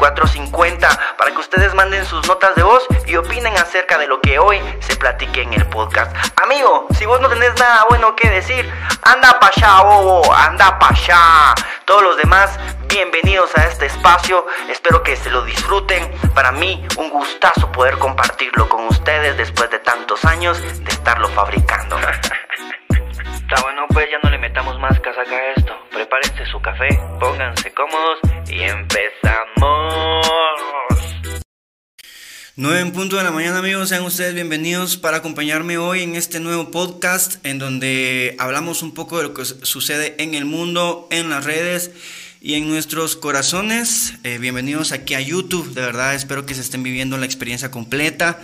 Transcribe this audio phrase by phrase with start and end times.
[0.00, 4.20] 74 50 para que ustedes manden sus notas de voz y opinen acerca de lo
[4.20, 6.14] que hoy se platique en el podcast.
[6.42, 8.70] Amigo, si vos no tenés nada bueno que decir,
[9.02, 11.54] anda pa' allá, bobo, anda pa' allá.
[11.84, 14.46] Todos los demás, bienvenidos a este espacio.
[14.70, 16.10] Espero que se lo disfruten.
[16.34, 21.98] Para mí, un gustazo poder compartirlo con ustedes después de tantos años de estarlo fabricando.
[23.50, 25.76] Está bueno, pues ya no le metamos más casaca a esto.
[25.90, 29.69] Prepárense su café, pónganse cómodos y empezamos.
[32.60, 36.40] 9 en punto de la mañana amigos, sean ustedes bienvenidos para acompañarme hoy en este
[36.40, 41.30] nuevo podcast en donde hablamos un poco de lo que sucede en el mundo, en
[41.30, 41.90] las redes
[42.42, 44.12] y en nuestros corazones.
[44.24, 48.38] Eh, bienvenidos aquí a YouTube, de verdad espero que se estén viviendo la experiencia completa.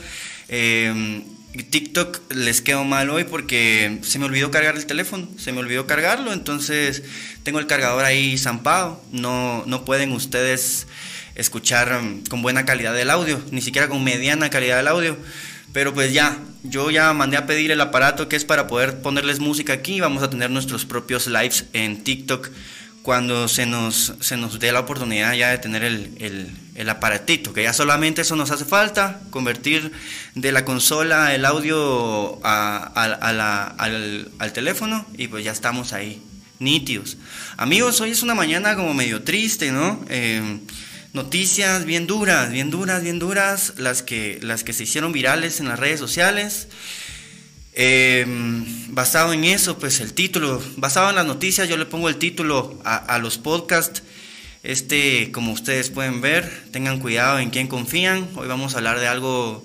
[0.49, 1.23] Eh,
[1.69, 5.87] TikTok les quedó mal hoy porque se me olvidó cargar el teléfono, se me olvidó
[5.87, 7.03] cargarlo, entonces
[7.43, 10.87] tengo el cargador ahí zampado, no, no pueden ustedes
[11.37, 15.17] escuchar um, con buena calidad el audio, ni siquiera con mediana calidad del audio,
[15.73, 19.41] pero pues ya, yo ya mandé a pedir el aparato que es para poder ponerles
[19.41, 22.51] música aquí, vamos a tener nuestros propios lives en TikTok
[23.07, 27.63] cuando se nos, se nos dé la oportunidad ya de tener el, el, aparatito, que
[27.63, 29.93] ya solamente eso nos hace falta, convertir
[30.35, 36.21] de la consola el audio a, al, al, teléfono y pues ya estamos ahí,
[36.59, 37.17] nítidos.
[37.57, 40.05] Amigos, hoy es una mañana como medio triste, ¿no?
[40.09, 40.59] Eh,
[41.17, 45.69] noticias bien duras, bien duras, bien duras, las que, las que se hicieron virales en
[45.69, 46.69] las redes sociales.
[47.73, 52.17] Em, basado en eso, pues el título, basado en las noticias, yo le pongo el
[52.17, 54.03] título a, los podcasts.
[54.63, 58.29] Este, como ustedes pueden ver, tengan cuidado en quién confían.
[58.35, 59.65] Hoy vamos a hablar de algo,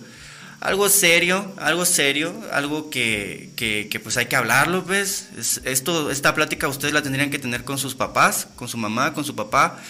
[0.62, 5.30] algo serio, algo serio, algo que, que, pues hay que hablarlo, pues.
[5.66, 9.26] esto, esta plática ustedes la tendrían que tener con sus papás, con su mamá, con
[9.26, 9.82] su papá.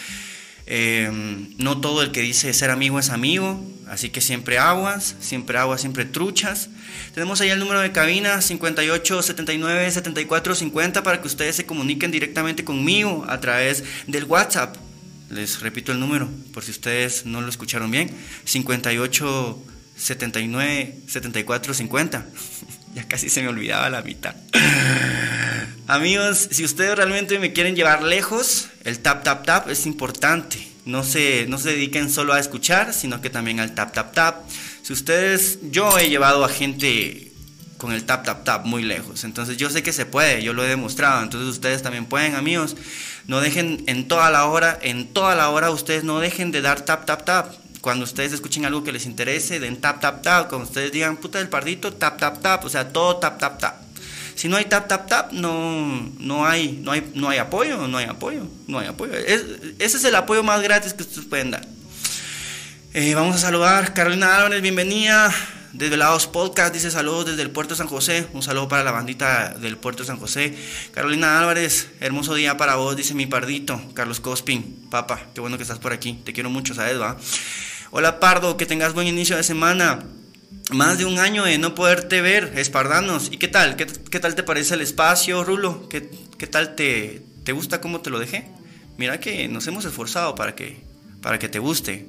[0.73, 5.57] Em, no todo el que dice ser amigo es amigo, así que siempre aguas, siempre
[5.57, 6.69] aguas, siempre truchas.
[7.13, 12.09] Tenemos ahí el número de cabina 58 79 74 50 para que ustedes se comuniquen
[12.09, 14.77] directamente conmigo a través del WhatsApp.
[15.29, 18.09] Les repito el número por si ustedes no lo escucharon bien.
[18.45, 19.61] 58
[19.97, 22.27] 79 74 50.
[22.95, 24.35] ya casi se me olvidaba la mitad.
[25.91, 30.65] Amigos, si ustedes realmente me quieren llevar lejos, el tap tap tap es importante.
[30.85, 34.49] No se, no se dediquen solo a escuchar, sino que también al tap tap tap.
[34.83, 37.33] Si ustedes, yo he llevado a gente
[37.77, 40.63] con el tap tap tap muy lejos, entonces yo sé que se puede, yo lo
[40.63, 42.77] he demostrado, entonces ustedes también pueden, amigos.
[43.27, 46.85] No dejen en toda la hora, en toda la hora ustedes no dejen de dar
[46.85, 47.53] tap tap tap.
[47.81, 50.47] Cuando ustedes escuchen algo que les interese, den tap tap tap.
[50.47, 53.80] Cuando ustedes digan puta del pardito, tap tap tap, o sea, todo tap tap tap.
[54.41, 57.99] Si no hay tap, tap, tap, no, no, hay, no, hay, no hay apoyo, no
[57.99, 59.13] hay apoyo, no hay apoyo.
[59.13, 61.61] ese es el apoyo más gratis que ustedes pueden dar.
[62.95, 65.31] Eh, vamos a saludar Carolina Álvarez, bienvenida.
[65.73, 68.25] Desde Lados Podcast dice saludos desde el Puerto San José.
[68.33, 70.57] Un saludo para la bandita del Puerto San José.
[70.91, 73.79] Carolina Álvarez, hermoso día para vos, dice mi pardito.
[73.93, 76.19] Carlos Cospin, papa, qué bueno que estás por aquí.
[76.25, 76.99] Te quiero mucho, ¿sabes?
[76.99, 77.15] Va?
[77.91, 79.99] Hola Pardo, que tengas buen inicio de semana
[80.71, 83.29] más de un año de no poderte ver, espardanos.
[83.31, 83.75] ¿Y qué tal?
[83.75, 83.85] ¿Qué,
[84.19, 85.87] tal te parece el espacio, Rulo?
[85.89, 88.47] ¿Qué, qué tal te, te, gusta cómo te lo dejé?
[88.97, 90.77] Mira que nos hemos esforzado para que,
[91.21, 92.07] para que te guste.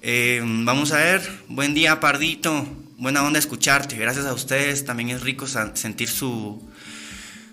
[0.00, 2.66] Eh, vamos a ver, buen día, Pardito.
[2.96, 3.96] Buena onda escucharte.
[3.96, 4.84] Gracias a ustedes.
[4.84, 6.62] También es rico sentir su,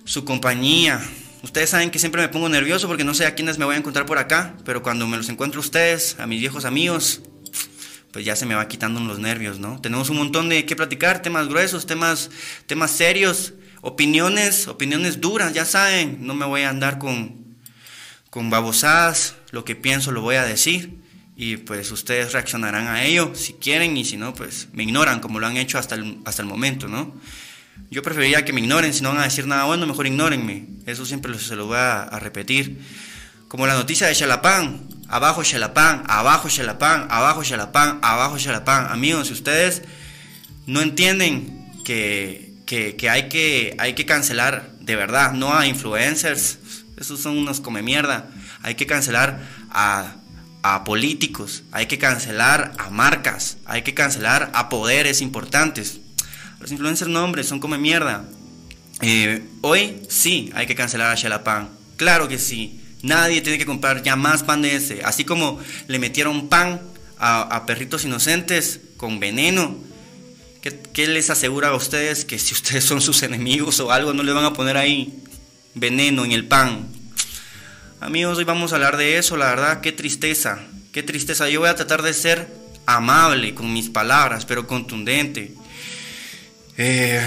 [0.06, 1.02] su compañía.
[1.44, 3.78] Ustedes saben que siempre me pongo nervioso porque no sé a quiénes me voy a
[3.78, 7.22] encontrar por acá, pero cuando me los encuentro ustedes, a mis viejos amigos,
[8.16, 9.82] pues ya se me va quitando los nervios, ¿no?
[9.82, 12.32] Tenemos un montón de qué platicar, temas gruesos, temas,
[12.66, 17.58] temas serios, opiniones, opiniones duras, ya saben, no me voy a andar con,
[18.30, 21.02] con babosadas, lo que pienso lo voy a decir.
[21.36, 25.42] y pues ustedes reaccionarán a ello si quieren y si no, pues me ignoran como
[25.42, 27.20] lo han hecho hasta el, hasta el momento, ¿no?
[27.92, 30.68] Yo preferiría que me ignoren, si no van a decir nada bueno, mejor ignórenme.
[30.86, 32.80] Eso siempre se lo voy a, repetir.
[33.48, 38.92] Como la noticia de Chalapán, abajo Chalapán, abajo Chalapán, abajo Chalapán, abajo Chalapán.
[38.92, 39.84] Amigos, si ustedes
[40.66, 46.58] no entienden que, que, hay que hay que cancelar de verdad, no a influencers,
[46.98, 48.30] esos son unos come mierda,
[48.64, 50.16] hay que cancelar a
[50.64, 56.00] a políticos, hay que cancelar a marcas, hay que cancelar a poderes importantes.
[56.60, 58.26] Los influencers nombres son como mierda.
[59.02, 61.70] Eh, hoy sí hay que cancelar a Xalapan.
[61.98, 62.82] Claro que sí.
[63.06, 65.04] Nadie tiene que comprar ya más pan de ese.
[65.04, 66.82] Así como le metieron pan
[67.20, 69.78] a, perritos inocentes con veneno.
[70.60, 74.24] ¿Qué, ¿Qué, les asegura a ustedes que si ustedes son sus enemigos o algo no
[74.24, 75.22] le van a poner ahí
[75.76, 76.88] veneno en el pan?
[78.00, 81.48] Amigos, hoy vamos a hablar de eso, la verdad, qué tristeza, qué tristeza.
[81.48, 82.52] Yo voy a tratar de ser
[82.88, 85.54] amable con mis palabras, pero contundente.
[86.76, 87.22] Eh,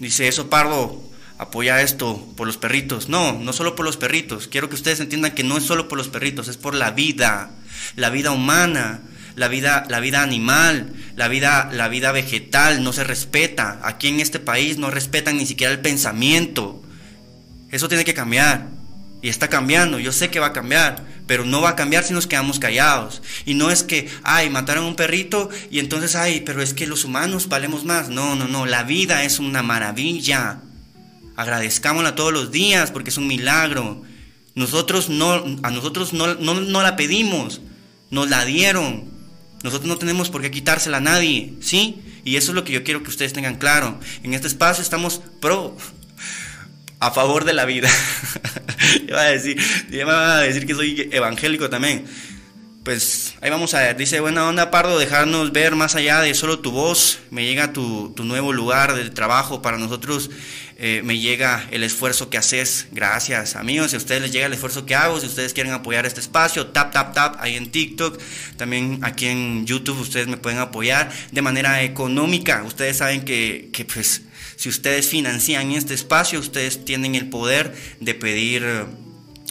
[0.00, 1.01] dice eso, Pardo,
[1.42, 3.08] apoya esto por los perritos.
[3.08, 4.48] No, no solo por los perritos.
[4.48, 7.50] Quiero que ustedes entiendan que no es solo por los perritos, es por la vida,
[7.96, 9.02] la vida humana,
[9.34, 13.80] la vida, la vida animal, la vida, la vida vegetal, no se respeta.
[13.82, 16.82] Aquí en este país no respetan ni siquiera el pensamiento.
[17.70, 18.68] Eso tiene que cambiar.
[19.20, 22.12] Y está cambiando, yo sé que va a cambiar, pero no va a cambiar si
[22.12, 23.22] nos quedamos callados.
[23.46, 26.88] Y no es que, ay, mataron a un perrito y entonces, ay, pero es que
[26.88, 28.08] los humanos valemos más.
[28.08, 30.58] No, no, no, la vida es una maravilla.
[31.42, 34.00] Agradezcámosla todos los días porque es un milagro.
[34.54, 37.60] Nosotros no, a nosotros no, no, no la pedimos,
[38.10, 39.10] nos la dieron.
[39.64, 42.00] Nosotros no tenemos por qué quitársela a nadie, ¿sí?
[42.24, 43.98] Y eso es lo que yo quiero que ustedes tengan claro.
[44.22, 45.76] En este espacio estamos pro
[47.00, 47.90] a favor de la vida.
[49.08, 49.58] iba a decir,
[50.06, 52.04] a decir que soy evangélico también.
[52.84, 56.58] Pues ahí vamos a ver, dice buena onda Pardo, dejarnos ver más allá de solo
[56.58, 60.30] tu voz, me llega tu, nuevo lugar de trabajo para nosotros,
[60.84, 64.52] eh, me llega el esfuerzo que haces, gracias amigos, si a ustedes les llega el
[64.52, 68.20] esfuerzo que hago, si ustedes quieren apoyar este espacio, tap, tap, tap, ahí en TikTok,
[68.56, 73.84] también aquí en YouTube ustedes me pueden apoyar de manera económica, ustedes saben que, que
[73.84, 74.22] pues
[74.56, 78.64] si ustedes financian este espacio, ustedes tienen el poder de pedir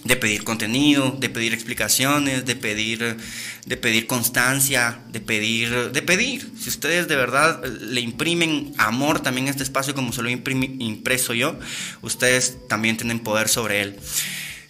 [0.03, 3.17] de pedir contenido, de pedir explicaciones, de pedir,
[3.65, 6.51] de pedir constancia, de pedir, de pedir.
[6.59, 10.31] Si ustedes de verdad le imprimen amor también a este espacio como se lo he
[10.31, 11.59] impreso yo,
[12.01, 13.99] ustedes también tienen poder sobre él.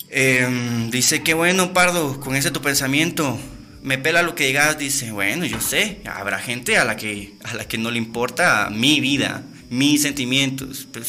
[0.09, 3.39] Em, dice que bueno, Pardo, con ese tu pensamiento,
[3.81, 7.55] me pela lo que digas, dice, bueno, yo sé, habrá gente a la que, a
[7.55, 10.87] la que no le importa mi vida, mis sentimientos.
[10.91, 11.05] Pero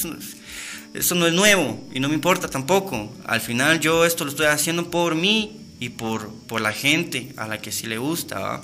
[0.94, 3.12] nuevo y no me importa tampoco.
[3.24, 7.48] Al final yo esto lo estoy haciendo por mí y por, por la gente a
[7.48, 8.60] la que sí le gusta.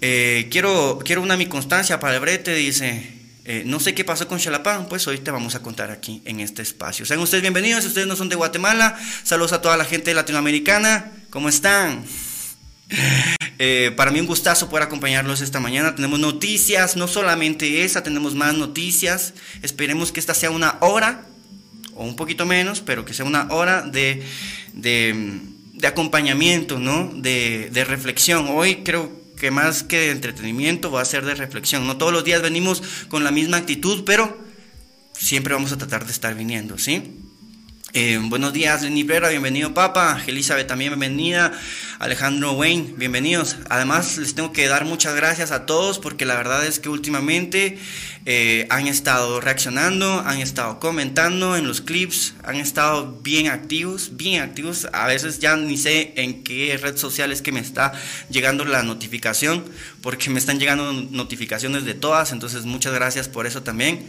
[0.00, 3.14] Eh, quiero, quiero una mi constancia para el brete, dice.
[3.48, 6.40] Eh, no sé qué pasó con Xalapán, pues hoy te vamos a contar aquí en
[6.40, 7.06] este espacio.
[7.06, 11.12] Sean ustedes bienvenidos, si ustedes no son de Guatemala, saludos a toda la gente latinoamericana,
[11.30, 12.04] ¿cómo están?
[13.58, 15.94] Eh, para mí un gustazo poder acompañarlos esta mañana.
[15.94, 19.34] Tenemos noticias, no solamente esa, tenemos más noticias.
[19.62, 21.26] Esperemos que esta sea una hora,
[21.94, 24.22] o un poquito menos, pero que sea una hora de,
[24.74, 25.40] de,
[25.84, 27.10] acompañamiento, ¿no?
[27.14, 28.46] De, de, reflexión.
[28.50, 31.86] Hoy creo que más que de entretenimiento va a ser de reflexión.
[31.86, 34.38] No todos los días venimos con la misma actitud, pero
[35.12, 37.02] siempre vamos a tratar de estar viniendo, ¿sí?
[37.98, 41.58] Eh, buenos días, Lenny Vera, bienvenido Papa, Elizabeth también bienvenida,
[41.98, 43.56] Alejandro Wayne, bienvenidos.
[43.70, 47.78] Además, les tengo que dar muchas gracias a todos porque la verdad es que últimamente
[48.26, 54.42] eh, han estado reaccionando, han estado comentando en los clips, han estado bien activos, bien
[54.42, 54.88] activos.
[54.92, 57.94] A veces ya ni sé en qué red social es que me está
[58.28, 59.64] llegando la notificación
[60.02, 64.04] porque me están llegando notificaciones de todas, entonces muchas gracias por eso también.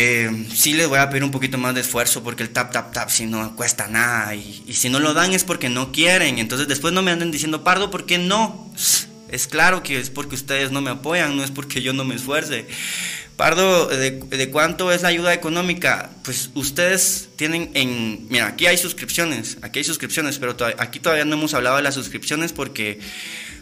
[0.00, 2.92] Eh, sí les voy a pedir un poquito más de esfuerzo porque el tap, tap,
[2.92, 6.38] tap si no cuesta nada y, si no lo dan es porque no quieren.
[6.38, 8.70] Entonces después no me anden diciendo, Pardo, ¿por qué no?
[9.28, 12.14] Es claro que es porque ustedes no me apoyan, no es porque yo no me
[12.14, 12.68] esfuerce.
[13.34, 16.10] Pardo, ¿de, cuánto es la ayuda económica?
[16.22, 18.28] Pues ustedes tienen en...
[18.30, 21.94] Mira, aquí hay suscripciones, aquí hay suscripciones, pero aquí todavía no hemos hablado de las
[21.94, 23.00] suscripciones porque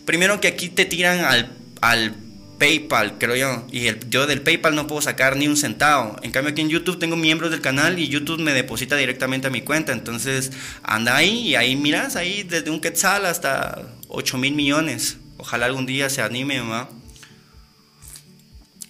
[0.05, 2.26] primero que aquí te tiran al, al
[2.59, 3.67] PayPal, creo yo.
[3.71, 6.17] Y el, yo del PayPal no puedo sacar ni un centavo.
[6.23, 9.51] En cambio aquí en YouTube tengo miembros del canal y YouTube me deposita directamente a
[9.51, 9.93] mi cuenta.
[9.93, 15.19] Entonces anda ahí y ahí miras, ahí desde un quetzal hasta 8 mil millones.
[15.39, 16.89] Ojalá algún día se anime, ¿va?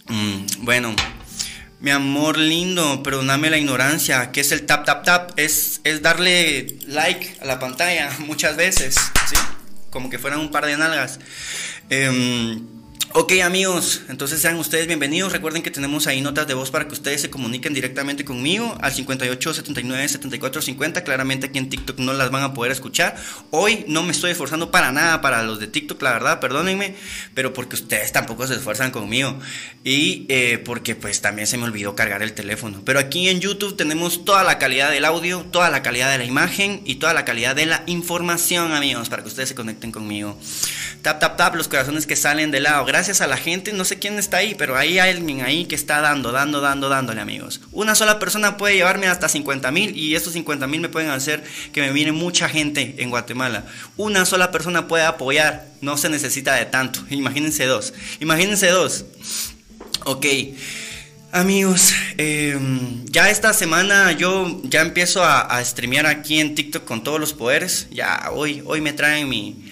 [0.09, 0.95] Mm, bueno,
[1.81, 4.31] mi amor lindo, perdóname la ignorancia.
[4.33, 5.39] ¿Qué es el tap tap tap?
[5.39, 8.95] Es, es darle like a la pantalla muchas veces,
[9.29, 9.37] ¿sí?
[9.91, 11.19] como que fueran un par de nalgas.
[11.89, 12.76] Em,
[13.19, 15.33] Ok amigos, entonces sean ustedes bienvenidos.
[15.33, 18.93] Recuerden que tenemos ahí notas de voz para que ustedes se comuniquen directamente conmigo al
[18.93, 21.03] 58 79 74 50.
[21.03, 23.17] Claramente aquí en TikTok no las van a poder escuchar.
[23.51, 26.95] Hoy no me estoy esforzando para nada para los de TikTok, la verdad, perdónenme,
[27.33, 29.39] pero porque ustedes tampoco se esfuerzan conmigo
[29.83, 32.83] y eh, porque pues también se me olvidó cargar el teléfono.
[32.85, 36.25] Pero aquí en YouTube tenemos toda la calidad del audio, toda la calidad de la
[36.27, 40.39] imagen y toda la calidad de la información, amigos, para que ustedes se conecten conmigo.
[41.01, 42.85] Tap, tap, tap, los corazones que salen de lado.
[42.85, 45.77] Gracias a la gente, no sé quién está ahí, pero ahí hay alguien ahí que
[45.77, 47.61] está dando, dando, dando, dándole, amigos.
[47.71, 51.45] Una sola persona puede llevarme hasta 50 mil y estos 50 mil me pueden hacer
[51.73, 53.65] que me viene mucha gente en Guatemala.
[53.97, 57.01] Una sola persona puede apoyar, no se necesita de tanto.
[57.11, 57.95] Imagínense dos.
[58.21, 59.05] Imagínense dos.
[60.05, 60.27] Ok.
[61.33, 67.05] Amigos, em, ya esta semana yo ya empiezo a, a streamear aquí en TikTok con
[67.05, 67.87] todos los poderes.
[67.91, 69.71] Ya hoy, hoy me traen mi,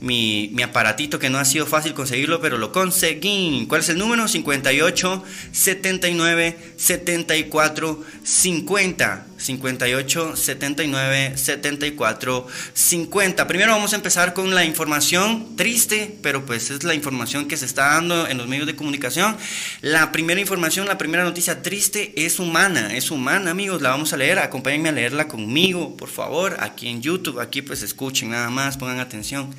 [0.00, 3.66] mi, mi, aparatito que no ha sido fácil conseguirlo, pero lo conseguí.
[3.68, 4.28] ¿Cuál es el número?
[4.28, 9.26] 58 79 74 50.
[9.36, 13.46] 58 79 74 50.
[13.46, 17.66] Primero vamos a empezar con la información triste, pero pues es la información que se
[17.66, 19.36] está dando en los medios de comunicación.
[19.80, 23.82] La primera información, la primera noticia triste es humana, es humana, amigos.
[23.82, 24.38] La vamos a leer.
[24.38, 27.40] Acompáñenme a leerla conmigo, por favor, aquí en YouTube.
[27.40, 29.54] Aquí pues escuchen nada más, pongan atención.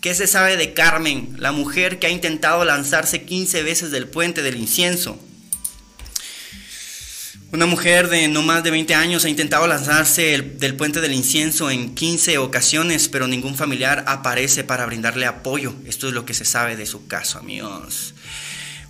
[0.00, 4.42] ¿Qué se sabe de Carmen, la mujer que ha intentado lanzarse 15 veces del puente
[4.42, 5.18] del incienso?
[7.52, 11.70] Una mujer de no más de 20 años ha intentado lanzarse del puente del incienso
[11.70, 15.74] en 15 ocasiones, pero ningún familiar aparece para brindarle apoyo.
[15.84, 18.14] Esto es lo que se sabe de su caso, amigos.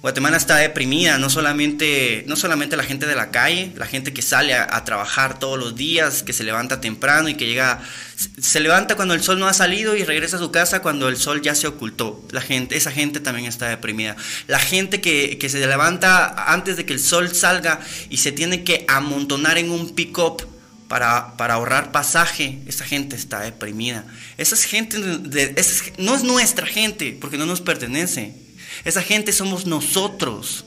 [0.03, 4.21] Guatemala está deprimida, no solamente, no solamente la gente de la calle, la gente que
[4.21, 7.81] sale a, trabajar todos los días, que se levanta temprano y que llega,
[8.17, 11.17] se, levanta cuando el sol no ha salido y regresa a su casa cuando el
[11.17, 12.21] sol ya se ocultó.
[12.33, 14.17] La gente, esa gente también está deprimida.
[14.49, 17.79] La gente que, que se levanta antes de que el sol salga
[18.11, 20.45] y se tiene que amontonar en un pick-up
[20.89, 24.05] para, para, ahorrar pasaje, esa gente está deprimida.
[24.37, 28.43] Esa gente no es nuestra gente porque no nos pertenece.
[28.85, 30.65] Esa gente somos nosotros,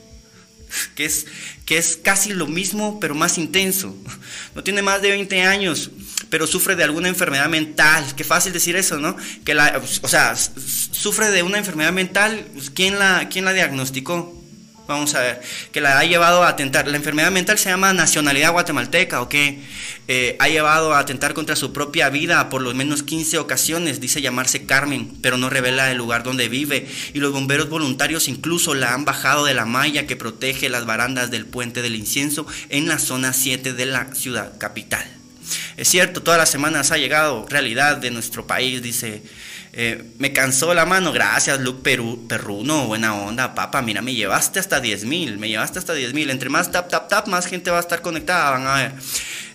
[0.95, 1.25] que es,
[1.65, 3.95] que es casi lo mismo, pero más intenso.
[4.55, 5.91] No tiene más de 20 años,
[6.29, 8.05] pero sufre de alguna enfermedad mental.
[8.15, 9.15] Qué fácil decir eso, ¿no?
[9.43, 12.47] Que la, o sea, sufre de una enfermedad mental.
[12.73, 14.44] ¿Quién la, quién la diagnosticó?
[14.87, 16.87] Vamos a ver, que la ha llevado a atentar.
[16.87, 19.59] La enfermedad mental se llama nacionalidad guatemalteca, ¿o qué?
[20.07, 23.99] Eh, ha llevado a atentar contra su propia vida por lo menos 15 ocasiones.
[23.99, 26.87] Dice llamarse Carmen, pero no revela el lugar donde vive.
[27.13, 31.31] Y los bomberos voluntarios incluso la han bajado de la malla que protege las barandas
[31.31, 35.03] del puente del incienso en la zona 7 de la ciudad capital.
[35.77, 39.23] Es cierto, todas las semanas ha llegado realidad de nuestro país, dice
[39.77, 44.57] eh, me cansó la mano, gracias Luke Perú, Perruno, buena onda, papá, mira, me llevaste
[44.57, 47.71] hasta 10 mil, me llevaste hasta 10 mil, entre más tap, tap, tap, más gente
[47.71, 48.93] va a estar conectada, van a ver.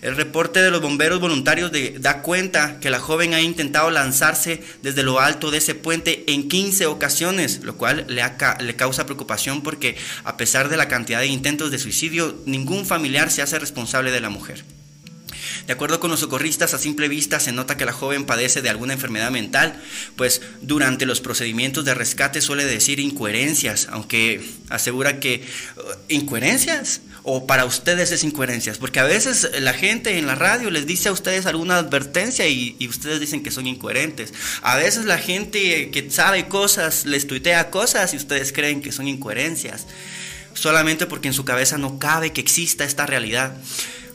[0.03, 5.01] El reporte de los bomberos voluntarios da cuenta que la joven ha intentado lanzarse desde
[5.01, 10.37] lo alto de ese puente en 15 ocasiones, lo cual le causa preocupación porque a
[10.37, 14.29] pesar de la cantidad de intentos de suicidio, ningún familiar se hace responsable de la
[14.29, 14.63] mujer.
[15.67, 18.69] De acuerdo con los socorristas, a simple vista se nota que la joven padece de
[18.69, 19.81] alguna enfermedad mental,
[20.15, 25.43] pues durante los procedimientos de rescate suele decir incoherencias, aunque asegura que
[25.77, 30.71] uh, incoherencias o para ustedes es incoherencias, porque a veces la gente en la radio
[30.71, 34.33] les dice a ustedes alguna advertencia y, y, ustedes dicen que son incoherentes.
[34.63, 39.07] A veces la gente que sabe cosas les tuitea cosas y ustedes creen que son
[39.07, 39.85] incoherencias,
[40.55, 43.55] solamente porque en su cabeza no cabe que exista esta realidad.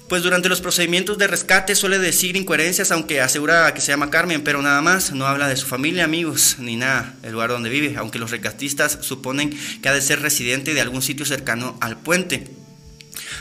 [0.08, 4.44] Pues durante los procedimientos de rescate suele decir incoherencias, aunque asegura que se llama Carmen,
[4.44, 7.96] pero nada más, no habla de su familia, amigos, ni nada, el lugar donde vive,
[7.96, 9.50] aunque los rescatistas suponen
[9.82, 12.48] que ha de ser residente de algún sitio cercano al puente.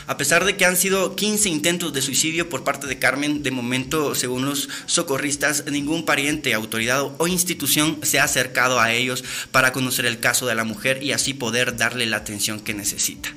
[0.08, 3.52] A pesar de que han sido 15 intentos de suicidio por parte de Carmen, de
[3.52, 9.72] momento, según los socorristas, ningún pariente, autoridad o institución se ha acercado a ellos para
[9.72, 13.32] conocer el caso de la mujer y así poder darle la atención que necesita.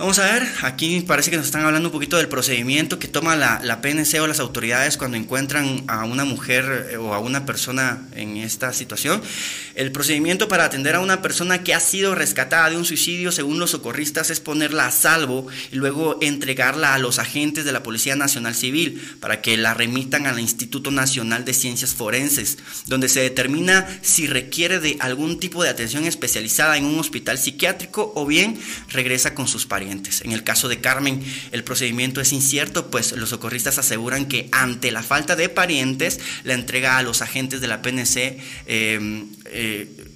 [0.00, 3.36] Vamos a ver, aquí parece que nos están hablando un poquito del procedimiento que toma
[3.36, 7.44] la, la, PNC o las autoridades cuando encuentran a una mujer eh, o a una
[7.44, 9.20] persona en esta situación.
[9.74, 13.58] El procedimiento para atender a una persona que ha sido rescatada de un suicidio, según
[13.58, 18.16] los socorristas, es ponerla a salvo y luego entregarla a los agentes de la Policía
[18.16, 23.86] Nacional Civil para que la remitan al Instituto Nacional de Ciencias Forenses, donde se determina
[24.00, 29.34] si requiere de algún tipo de atención especializada en un hospital psiquiátrico o bien regresa
[29.34, 29.89] con sus parientes.
[29.90, 34.90] En el caso de Carmen, el procedimiento es incierto, pues los socorristas aseguran que ante
[34.92, 38.16] la falta de parientes, la entrega a los agentes de la PNC
[38.66, 40.10] eh, eh,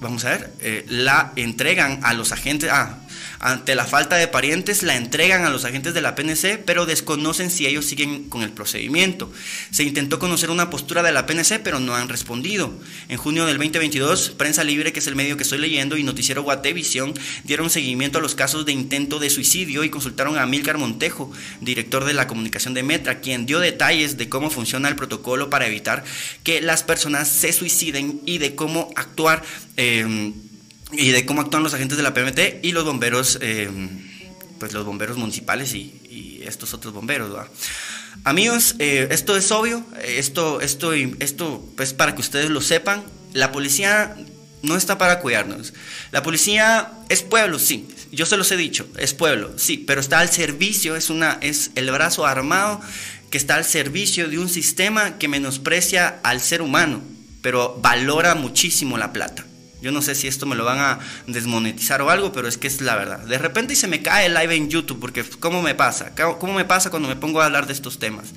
[0.00, 2.98] vamos a ver, eh, la entregan a los agentes, ah,
[3.42, 7.50] ante la falta de parientes, la entregan a los agentes de la PNC, pero desconocen
[7.50, 9.32] si ellos siguen con el procedimiento.
[9.70, 12.70] Se intentó conocer una postura de la PNC, pero no han respondido.
[13.08, 16.42] En junio del 2022, Prensa Libre, que es el medio que estoy leyendo, y Noticiero
[16.42, 21.32] Guatevisión dieron seguimiento a los casos de intento de suicidio y consultaron a Milcar Montejo,
[21.62, 25.66] director de la comunicación de Metra, quien dio detalles de cómo funciona el protocolo para
[25.66, 26.04] evitar
[26.44, 29.42] que las personas se suiciden y de cómo actuar.
[29.78, 30.34] Eh,
[30.92, 33.70] y de cómo actúan los agentes de la PMT y los bomberos, eh,
[34.58, 35.96] pues los bomberos municipales y,
[36.40, 37.30] estos otros bomberos.
[38.24, 43.04] Amigos, eh, esto es obvio, esto, esto, esto, pues para que ustedes lo sepan,
[43.34, 44.16] la policía
[44.62, 45.74] no está para cuidarnos.
[46.10, 50.18] La policía es pueblo, sí, yo se los he dicho, es pueblo, sí, pero está
[50.18, 52.80] al servicio, es, una, es el brazo armado
[53.30, 57.02] que está al servicio de un sistema que menosprecia al ser humano,
[57.42, 59.46] pero valora muchísimo la plata.
[59.82, 62.66] Yo no sé si esto me lo van a desmonetizar o algo, pero es que
[62.66, 63.20] es la verdad.
[63.20, 66.12] De repente se me cae el live en YouTube, porque ¿cómo me pasa?
[66.14, 68.28] ¿Cómo me pasa cuando me pongo a hablar de estos temas?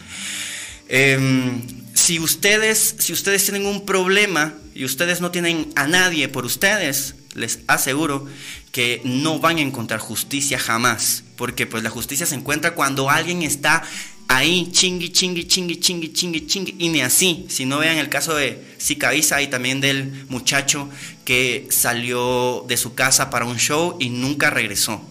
[0.88, 1.62] Em,
[1.94, 7.16] si, ustedes, si ustedes tienen un problema y ustedes no tienen a nadie por ustedes,
[7.34, 8.28] les aseguro
[8.72, 13.44] que no van a encontrar justicia jamás, porque pues la justicia se encuentra cuando alguien
[13.44, 13.84] está
[14.28, 17.46] ahí chingui, chingui, chingui, chingui, chingui, chingui, y ni así.
[17.50, 20.90] Si no vean el caso de Sicavisa y también del muchacho
[21.26, 25.02] que salió de su casa para un show y nunca regresó.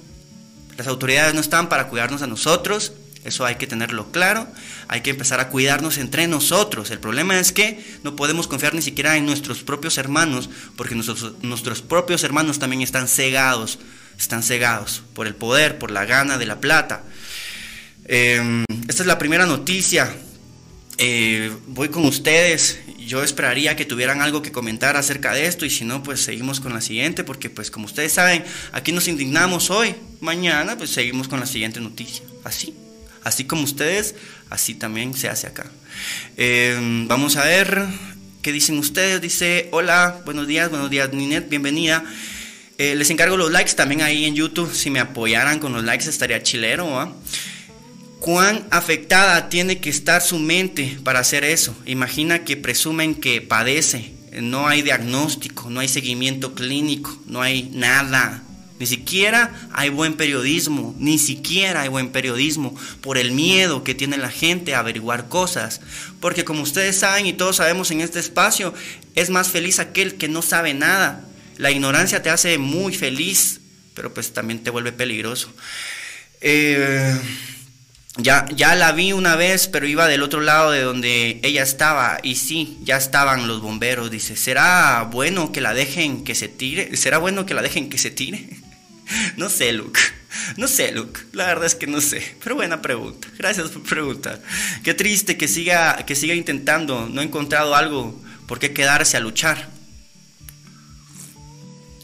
[0.77, 2.93] Las autoridades no están para cuidarnos a nosotros,
[3.25, 4.49] eso hay que tenerlo claro.
[4.89, 6.91] Hay que empezar a cuidarnos entre nosotros.
[6.91, 11.35] El problema es que no podemos confiar ni siquiera en nuestros propios hermanos, porque nuestros,
[11.43, 13.79] nuestros propios hermanos también están cegados,
[14.19, 17.05] están cegados por el poder, por la gana de la plata.
[18.05, 20.15] Em, esta es la primera noticia.
[20.99, 22.79] Eh, voy con ustedes.
[22.99, 26.61] Yo esperaría que tuvieran algo que comentar acerca de esto y si no, pues seguimos
[26.61, 31.29] con la siguiente, porque pues como ustedes saben, aquí nos indignamos hoy, mañana pues seguimos
[31.29, 32.25] con la siguiente noticia.
[32.45, 32.75] Así,
[33.25, 34.15] así como ustedes,
[34.51, 35.71] así también se hace acá.
[36.37, 37.85] Em, vamos a ver
[38.43, 39.21] qué dicen ustedes.
[39.21, 42.05] Dice, hola, buenos días, buenos días Ninet, bienvenida.
[42.79, 44.73] Eh, les encargo los likes también ahí en YouTube.
[44.73, 47.17] Si me apoyaran con los likes estaría chilero.
[48.23, 51.77] Cuán afectada tiene que estar su mente para hacer eso.
[51.87, 58.45] Imagina que presumen que padece, no hay diagnóstico, no hay seguimiento clínico, no hay nada.
[58.79, 64.17] Ni siquiera hay buen periodismo, ni siquiera hay buen periodismo por el miedo que tiene
[64.19, 65.81] la gente a averiguar cosas.
[66.21, 68.73] Porque como ustedes saben y todos sabemos en este espacio,
[69.17, 71.25] es más feliz aquel que no sabe nada.
[71.57, 73.61] La ignorancia te hace muy feliz,
[73.95, 75.53] pero pues también te vuelve peligroso.
[76.41, 77.19] Eh,
[78.19, 82.19] ya, ya la vi una vez, pero iba del otro lado de donde ella estaba.
[82.23, 84.11] Y sí, ya estaban los bomberos.
[84.11, 86.95] Dice, ¿será bueno que la dejen que se tire?
[86.97, 88.49] ¿Será bueno que la dejen que se tire?
[89.37, 89.99] no sé, Luke.
[90.59, 91.21] No sé, Luke.
[91.33, 92.37] La verdad es que no sé.
[92.43, 93.29] Pero buena pregunta.
[93.39, 94.43] Gracias por preguntar.
[94.83, 97.09] Qué triste que siga, que siga intentando.
[97.09, 99.71] No ha encontrado algo por qué quedarse a luchar.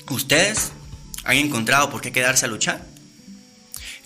[0.09, 0.73] ¿Ustedes
[1.25, 2.87] han encontrado por qué quedarse a luchar?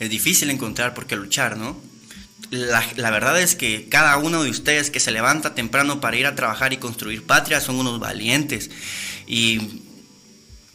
[0.01, 1.92] Es difícil encontrar por qué luchar, ¿no?
[2.51, 6.35] La, verdad es que cada uno de ustedes que se levanta temprano para ir a
[6.35, 8.71] trabajar y construir patria son unos valientes.
[9.27, 9.83] Y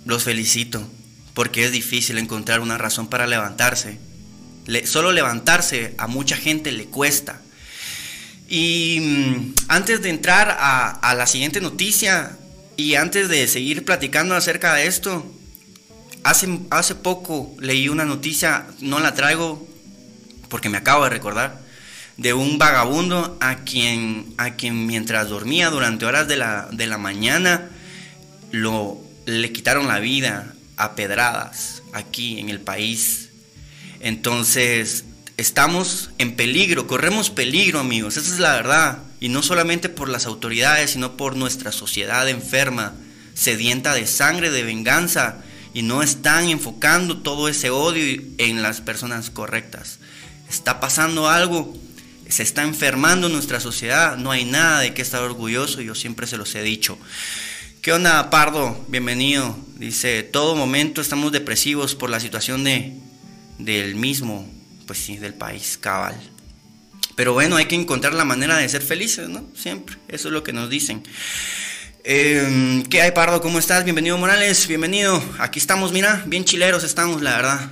[0.06, 0.88] los felicito,
[1.34, 4.00] porque es difícil encontrar una razón para levantarse.
[4.86, 7.42] solo levantarse a mucha gente le cuesta.
[8.50, 12.38] Y mm, antes de entrar a, a la siguiente noticia
[12.78, 15.26] y antes de seguir platicando acerca de esto,
[16.24, 19.68] hace, hace poco leí una noticia, no la traigo
[20.50, 21.60] porque me acabo de recordar,
[22.18, 26.98] de un vagabundo a quien, a quien mientras dormía durante horas de la, de la
[26.98, 27.70] mañana,
[28.52, 33.30] lo, le quitaron la vida a pedradas aquí en el país.
[34.00, 35.06] Entonces,
[35.38, 39.00] estamos en peligro, corremos peligro, amigos, esa es la verdad.
[39.20, 42.94] Y no solamente por las autoridades, sino por nuestra sociedad enferma,
[43.34, 45.38] sedienta de sangre, de venganza,
[45.74, 50.00] y no están enfocando todo ese odio en las personas correctas.
[50.50, 51.74] Está pasando algo
[52.30, 56.38] se está enfermando nuestra sociedad, no hay nada de qué estar orgulloso, yo siempre se
[56.38, 56.98] los he dicho.
[57.82, 58.86] ¿Qué onda, Pardo?
[58.90, 59.58] Bienvenido.
[59.76, 62.94] Dice, todo momento estamos depresivos por la situación de,
[63.60, 64.52] del mismo,
[64.86, 66.20] pues sí, del país, cabal.
[67.16, 69.46] Pero bueno, hay que encontrar la manera de ser felices, ¿no?
[69.56, 71.04] Siempre, eso es lo que nos dicen.
[72.04, 73.42] Em, ¿Qué hay, Pardo?
[73.42, 73.84] ¿Cómo estás?
[73.86, 75.24] Bienvenido, Morales, bienvenido.
[75.40, 77.72] Aquí estamos, mira, bien chileros estamos, la verdad.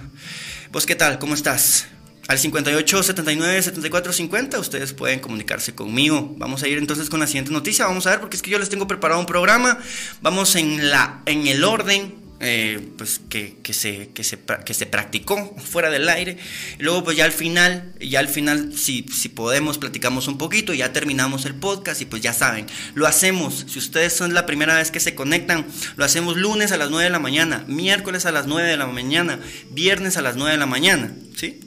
[0.72, 1.88] Pues qué tal, ¿cómo estás?
[2.28, 6.34] Al 58 79 74 50 ustedes pueden comunicarse conmigo.
[6.38, 7.86] Vamos a ir entonces con la siguiente noticia.
[7.86, 9.78] Vamos a ver porque es que yo les tengo preparado un programa.
[10.22, 14.86] Vamos en la en el orden eh, pues que, que, se, que, se, que se
[14.86, 16.38] practicó fuera del aire.
[16.80, 20.74] Y luego pues ya al final, ya al final si, si podemos platicamos un poquito,
[20.74, 24.76] ya terminamos el podcast y pues ya saben, lo hacemos, si ustedes son la primera
[24.76, 28.32] vez que se conectan, lo hacemos lunes a las 9 de la mañana, miércoles a
[28.32, 29.40] las 9 de la mañana,
[29.72, 31.60] viernes a las 9 de la mañana, ¿sí?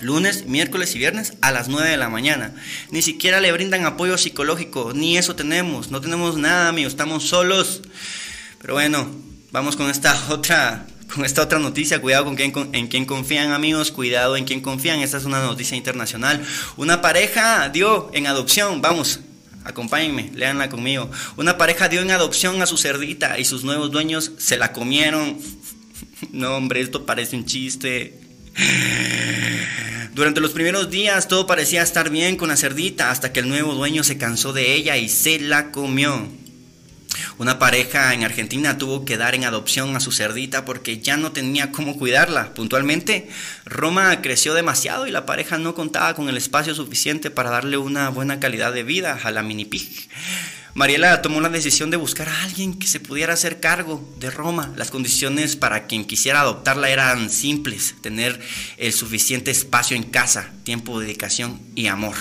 [0.00, 2.54] Lunes, miércoles y viernes a las 9 de la mañana.
[2.90, 5.90] Ni siquiera le brindan apoyo psicológico, ni eso tenemos.
[5.90, 7.82] No tenemos nada, amigos, estamos solos.
[8.60, 9.10] Pero bueno,
[9.52, 13.92] vamos con esta otra con esta otra noticia, cuidado con quien, en quién confían amigos,
[13.92, 16.44] cuidado en quién confían, esta es una noticia internacional.
[16.76, 19.20] Una pareja dio en adopción, vamos,
[19.64, 21.10] acompáñenme, léanla conmigo.
[21.36, 25.38] Una pareja dio en adopción a su cerdita y sus nuevos dueños se la comieron.
[26.32, 28.18] No, hombre, esto parece un chiste.
[30.14, 33.74] Durante los primeros días todo parecía estar bien con la cerdita hasta que el nuevo
[33.74, 36.28] dueño se cansó de ella y se la comió.
[37.36, 41.32] Una pareja en Argentina tuvo que dar en adopción a su cerdita porque ya no
[41.32, 42.54] tenía cómo cuidarla.
[42.54, 43.28] Puntualmente,
[43.64, 48.08] Roma creció demasiado y la pareja no contaba con el espacio suficiente para darle una
[48.10, 50.08] buena calidad de vida a la mini pig.
[50.74, 54.72] Mariela tomó la decisión de buscar a alguien que se pudiera hacer cargo de Roma.
[54.76, 58.40] Las condiciones para quien quisiera adoptarla eran simples, tener
[58.76, 62.16] el suficiente espacio en casa, tiempo, dedicación y amor.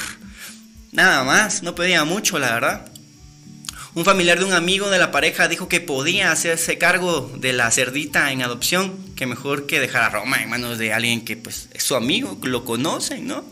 [0.91, 2.91] Nada más, no pedía mucho, la verdad.
[3.95, 7.71] Un familiar de un amigo de la pareja dijo que podía hacerse cargo de la
[7.71, 11.69] cerdita en adopción, que mejor que dejar a Roma en manos de alguien que pues
[11.73, 13.43] es su amigo, lo conocen, ¿no?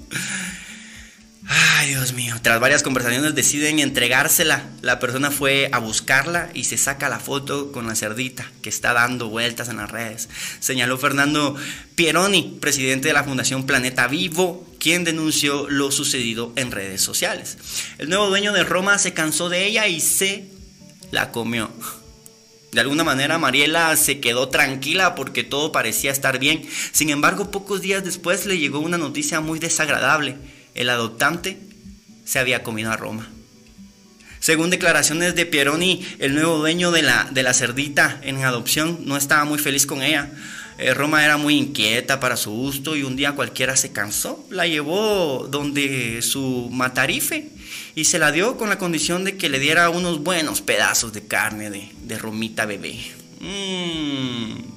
[1.54, 2.36] Ay, Dios mío.
[2.42, 4.70] Tras varias conversaciones deciden entregársela.
[4.82, 8.94] La persona fue a buscarla y se saca la foto con la cerdita que está
[8.94, 10.30] dando vueltas en las redes.
[10.62, 11.58] Señaló Fernando
[11.96, 17.58] Pieroni, presidente de la Fundación Planeta Vivo, quien denunció lo sucedido en redes sociales.
[17.98, 20.46] El nuevo dueño de Roma se cansó de ella y se
[21.12, 21.70] la comió.
[22.72, 26.66] De alguna manera Mariela se quedó tranquila porque todo parecía estar bien.
[26.94, 30.38] Sin embargo, pocos días después le llegó una noticia muy desagradable
[30.76, 31.58] el adoptante
[32.26, 33.28] se había comido a Roma.
[34.40, 39.16] Según declaraciones de Pieroni, el nuevo dueño de la, de la cerdita en adopción no
[39.16, 40.32] estaba muy feliz con ella.
[40.80, 44.44] Eh, Roma era muy inquieta para su gusto y un día cualquiera se cansó.
[44.50, 47.50] La llevó donde su matarife
[47.94, 51.22] y se la dio con la condición de que le diera unos buenos pedazos de
[51.28, 52.98] carne de, de Romita bebé.
[53.42, 54.71] Mmm.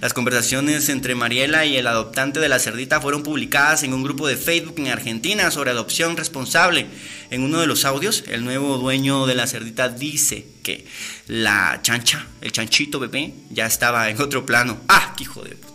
[0.00, 4.26] Las conversaciones entre Mariela y el adoptante de la cerdita fueron publicadas en un grupo
[4.26, 6.86] de Facebook en Argentina sobre adopción responsable.
[7.30, 10.86] En uno de los audios, el nuevo dueño de la cerdita dice que
[11.26, 14.78] la chancha, el chanchito bebé, ya estaba en otro plano.
[14.88, 15.69] ¡Ah, qué hijo de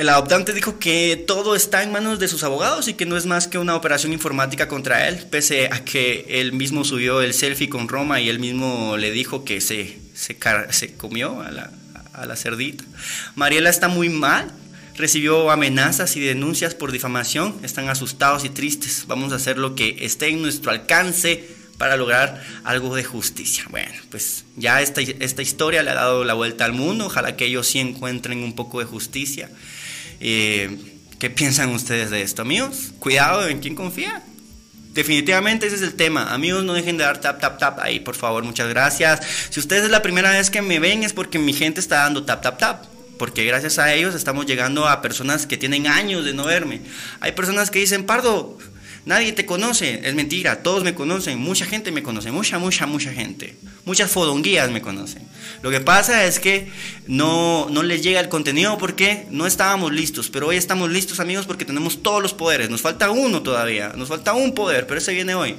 [0.00, 3.26] El adoptante dijo que todo está en manos de sus abogados y que no es
[3.26, 7.68] más que una operación informática contra él, pese a que él mismo subió el selfie
[7.68, 10.38] con Roma y él mismo le dijo que se, se,
[10.96, 11.70] comió a la,
[12.14, 12.82] a la cerdita.
[13.34, 14.50] Mariela está muy mal,
[14.96, 19.04] recibió amenazas y denuncias por difamación, están asustados y tristes.
[19.06, 23.64] Vamos a hacer lo que esté en nuestro alcance para lograr algo de justicia.
[23.68, 27.44] Bueno, pues ya esta, esta historia le ha dado la vuelta al mundo, ojalá que
[27.44, 29.50] ellos sí encuentren un poco de justicia.
[30.20, 30.76] Eh,
[31.18, 32.92] ¿Qué piensan ustedes de esto, amigos?
[32.98, 34.22] Cuidado en quién confía.
[34.94, 36.32] Definitivamente ese es el tema.
[36.32, 38.42] Amigos, no dejen de dar tap, tap, tap ahí, por favor.
[38.42, 39.20] Muchas gracias.
[39.50, 42.24] Si ustedes es la primera vez que me ven es porque mi gente está dando
[42.24, 42.84] tap, tap, tap.
[43.18, 46.80] Porque gracias a ellos estamos llegando a personas que tienen años de no verme.
[47.20, 48.56] Hay personas que dicen, Pardo,
[49.06, 53.12] Nadie te conoce, es mentira, todos me conocen, mucha gente me conoce, mucha, mucha, mucha
[53.12, 53.56] gente.
[53.84, 55.26] Muchas fodonguías me conocen.
[55.62, 56.70] Lo que pasa es que
[57.06, 61.46] no, no les llega el contenido porque no estábamos listos, pero hoy estamos listos amigos
[61.46, 62.68] porque tenemos todos los poderes.
[62.68, 65.56] Nos falta uno todavía, nos falta un poder, pero ese viene hoy.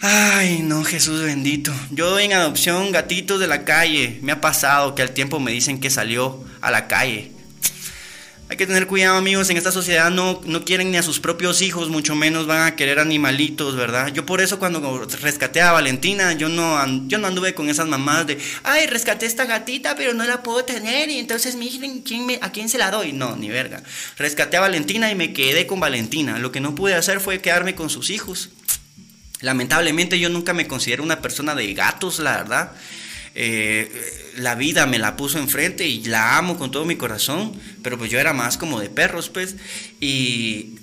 [0.00, 1.72] Ay, no, Jesús bendito.
[1.90, 4.18] Yo doy en adopción gatitos de la calle.
[4.22, 7.32] Me ha pasado que al tiempo me dicen que salió a la calle.
[8.50, 11.60] Hay que tener cuidado amigos, en esta sociedad no, no quieren ni a sus propios
[11.60, 14.08] hijos, mucho menos van a querer animalitos, ¿verdad?
[14.08, 18.26] Yo por eso cuando rescaté a Valentina, yo no, yo no anduve con esas mamás
[18.26, 22.38] de, ay, rescaté esta gatita, pero no la puedo tener y entonces miren ¿quién me,
[22.40, 23.12] a quién se la doy.
[23.12, 23.82] No, ni verga.
[24.16, 26.38] Rescaté a Valentina y me quedé con Valentina.
[26.38, 28.48] Lo que no pude hacer fue quedarme con sus hijos.
[29.42, 32.72] Lamentablemente yo nunca me considero una persona de gatos, la verdad.
[33.40, 33.88] Eh,
[34.38, 37.52] la vida me la puso enfrente y la amo con todo mi corazón,
[37.84, 39.54] pero pues yo era más como de perros, pues,
[40.00, 40.74] y,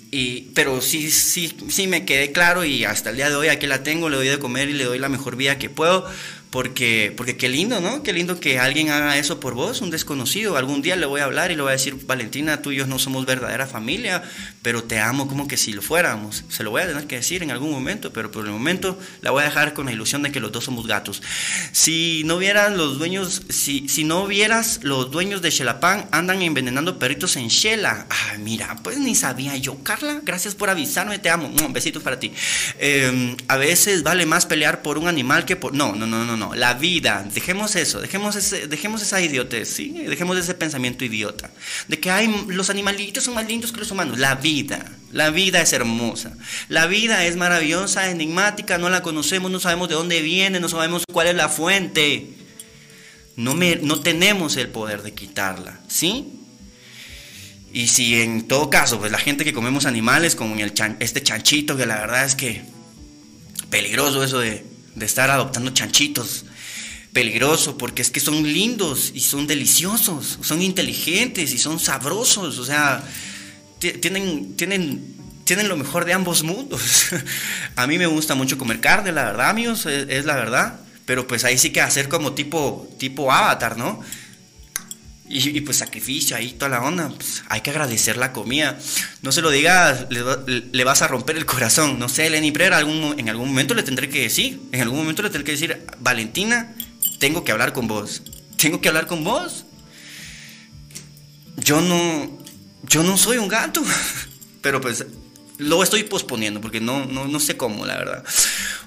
[0.54, 3.82] pero sí, sí, sí me quedé claro y hasta el día de hoy aquí la
[3.82, 6.10] tengo, le doy de comer y le doy la mejor vida que puedo,
[6.50, 8.02] Porque, porque qué lindo, ¿no?
[8.02, 10.56] Qué lindo que alguien haga eso por vos, un desconocido.
[10.56, 12.86] Algún día le voy a hablar y le voy a decir, Valentina, tú y yo
[12.86, 14.22] no somos verdadera familia,
[14.62, 16.44] pero te amo como que si lo fuéramos.
[16.48, 19.32] Se lo voy a tener que decir en algún momento, pero por el momento la
[19.32, 21.22] voy a dejar con la ilusión de que los dos somos gatos.
[21.72, 26.98] Si no vieran los dueños, si, si no vieras los dueños de Xelapán andan envenenando
[26.98, 28.06] perritos en Shela.
[28.08, 29.82] Ay, mira, pues ni sabía yo.
[29.82, 31.48] Carla, gracias por avisarme, te amo.
[31.48, 32.32] Un besito para ti.
[32.78, 35.74] Em, a veces vale más pelear por un animal que por...
[35.74, 39.90] No, no, no, no, no la vida, dejemos eso, dejemos, ese, dejemos esa idiotez, ¿sí?
[39.90, 41.50] Dejemos ese pensamiento idiota,
[41.88, 44.18] de que hay, los animalitos son más lindos que los humanos.
[44.18, 46.36] La vida, la vida es hermosa,
[46.68, 51.04] la vida es maravillosa, enigmática, no la conocemos, no sabemos de dónde viene, no sabemos
[51.12, 52.30] cuál es la fuente.
[53.36, 56.26] No, me, no tenemos el poder de quitarla, ¿sí?
[57.70, 61.76] Y si en todo caso, pues la gente que comemos animales, como el este chanchito,
[61.76, 62.62] que la verdad es que
[63.68, 64.64] peligroso eso de
[64.96, 66.44] de estar adoptando chanchitos.
[67.12, 72.64] Peligroso, porque es que son lindos y son deliciosos, son inteligentes y son sabrosos, o
[72.64, 73.02] sea,
[73.78, 77.06] tienen, tienen, tienen lo mejor de ambos mundos.
[77.76, 81.44] A mí me gusta mucho comer carne, la verdad, amigos, es, la verdad, pero pues
[81.44, 84.02] ahí sí que hacer como tipo, tipo avatar, ¿no?
[85.28, 87.08] Y, pues sacrificio ahí, toda la onda.
[87.08, 88.78] Pues, hay que agradecer la comida.
[89.22, 91.98] No se lo digas, le, vas a romper el corazón.
[91.98, 94.60] No sé, Lenny Prera, algún, en algún momento le tendré que decir.
[94.70, 96.74] En algún momento le tendré que decir, Valentina,
[97.18, 98.22] tengo que hablar con vos.
[98.56, 99.64] Tengo que hablar con vos.
[101.56, 102.38] Yo no.
[102.84, 103.82] Yo no soy un gato.
[104.62, 105.04] Pero pues
[105.58, 108.24] lo estoy posponiendo porque no, no, no sé cómo, la verdad.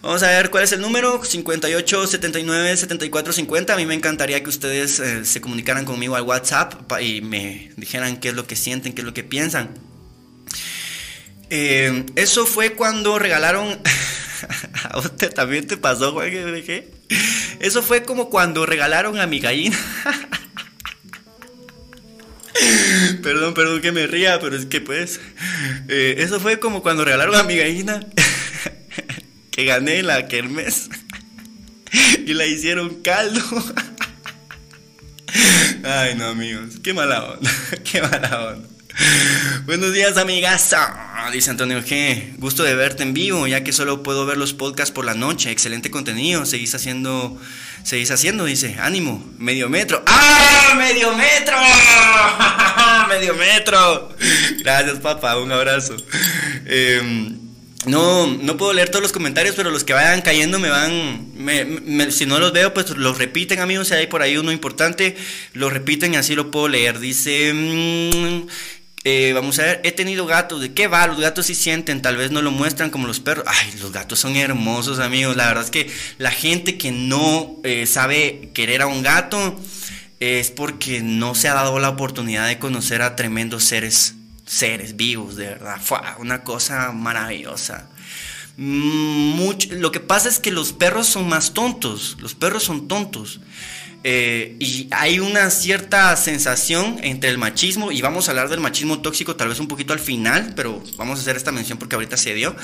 [0.01, 3.73] Vamos a ver cuál es el número, 58 79 74 50.
[3.73, 8.17] A mí me encantaría que ustedes eh, se comunicaran conmigo al WhatsApp y me dijeran
[8.17, 9.69] qué es lo que sienten, qué es lo que piensan.
[11.49, 13.79] Eh, eso fue cuando regalaron...
[14.89, 16.32] ¿A usted también te pasó, Juan?
[17.60, 19.77] Eso fue como cuando regalaron a mi gallina.
[23.24, 25.19] perdón, perdón que me ría, pero es que pues...
[25.88, 28.00] Eh, eso fue como cuando regalaron a mi gallina
[29.52, 30.89] que gané la kermés
[32.26, 33.41] y la hicieron caldo.
[35.84, 37.52] Ay, no, amigos, qué mala onda,
[37.84, 38.69] qué mala onda.
[39.65, 40.76] Buenos días, amigas.
[41.32, 42.36] dice Antonio G.
[42.38, 45.52] Gusto de verte en vivo, ya que solo puedo ver los podcasts por la noche.
[45.52, 46.45] Excelente contenido.
[46.45, 47.39] Seguís haciendo,
[47.84, 48.76] seguís haciendo, dice.
[48.80, 50.04] Ánimo, medio metro.
[50.06, 50.76] ¡Ah!
[50.78, 51.56] ¡Medio metro!
[53.10, 54.15] ¡Medio metro!
[54.60, 55.38] Gracias, papá.
[55.38, 55.96] Un abrazo.
[56.65, 57.32] Eh,
[57.86, 61.32] no, no puedo leer todos los comentarios, pero los que vayan cayendo me van.
[62.12, 63.88] si no los veo, pues los repiten, amigos.
[63.88, 65.15] Si hay por ahí uno importante,
[65.54, 67.00] lo repiten y así lo puedo leer.
[67.00, 67.54] Dice.
[67.54, 68.48] Mm,
[69.04, 70.62] eh, vamos a ver, he tenido gatos.
[70.62, 71.08] ¿De qué va?
[71.08, 73.46] Los gatos sí sienten, tal vez no lo muestran como los perros.
[73.48, 75.36] Ay, los gatos son hermosos, amigos.
[75.36, 79.60] La verdad es que la gente que no eh, sabe querer a un gato
[80.20, 84.16] es porque no se ha dado la oportunidad de conocer a tremendos seres
[84.50, 85.80] seres vivos, de verdad.
[86.18, 87.88] Una cosa maravillosa.
[88.58, 93.40] Mucho, lo que pasa es que los perros son más tontos, los perros son tontos.
[94.04, 99.02] Eh, y hay una cierta sensación entre el machismo, y vamos a hablar del machismo
[99.02, 102.16] tóxico tal vez un poquito al final, pero vamos a hacer esta mención porque ahorita
[102.16, 102.56] se dio.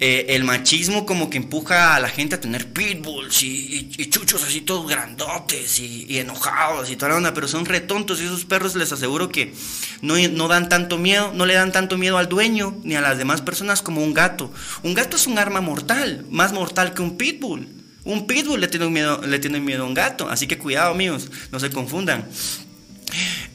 [0.00, 4.62] Eh, el machismo como que empuja a la gente a tener pitbulls y, chuchos así
[4.62, 8.90] todos grandotes y, enojados y toda la onda, pero son retontos y esos perros les
[8.90, 9.54] aseguro que
[10.02, 13.16] no, no dan tanto miedo, no le dan tanto miedo al dueño ni a las
[13.16, 14.52] demás personas como un gato.
[14.82, 17.79] Un gato es un arma mortal, más mortal que un pitbull.
[18.04, 21.30] Un pitbull le tiene miedo, le tiene miedo a un gato, así que cuidado, amigos,
[21.52, 22.28] no se confundan.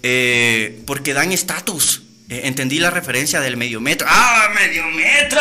[0.04, 2.04] Eh, porque dan estatus.
[2.28, 4.08] Eh, entendí la referencia del medio metro.
[4.10, 5.40] ¡Ah, medio metro!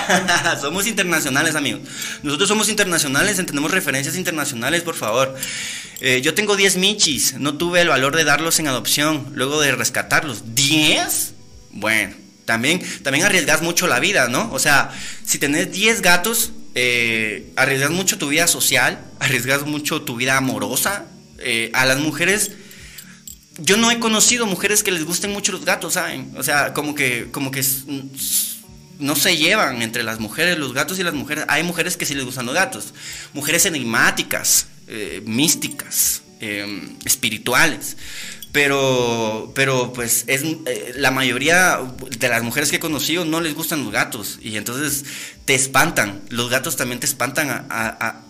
[0.60, 1.80] somos internacionales, amigos.
[2.22, 5.34] Nosotros somos internacionales, entendemos referencias internacionales, por favor.
[6.00, 9.72] Eh, yo tengo 10 michis, no tuve el valor de darlos en adopción, luego de
[9.72, 10.44] rescatarlos.
[10.54, 11.32] ¿10?
[11.70, 14.50] Bueno, también, también arriesgas mucho la vida, ¿no?
[14.52, 14.90] O sea,
[15.24, 21.06] si tenés 10 gatos, eh, arriesgas mucho tu vida social, arriesgas mucho tu vida amorosa.
[21.40, 22.52] Eh, a las mujeres,
[23.58, 26.32] yo no he conocido mujeres que les gusten mucho los gatos, ¿saben?
[26.36, 27.64] O sea, como que, como que
[29.00, 31.46] no se llevan entre las mujeres, los gatos y las mujeres.
[31.48, 32.94] Hay mujeres que sí les gustan los gatos.
[33.32, 36.22] Mujeres enigmáticas, eh, místicas,
[37.04, 37.96] espirituales.
[38.52, 41.80] Pero, pero pues es eh, la mayoría
[42.18, 45.04] de las mujeres que he conocido no les gustan los gatos y entonces
[45.44, 46.22] te espantan.
[46.30, 48.24] Los gatos también te espantan a,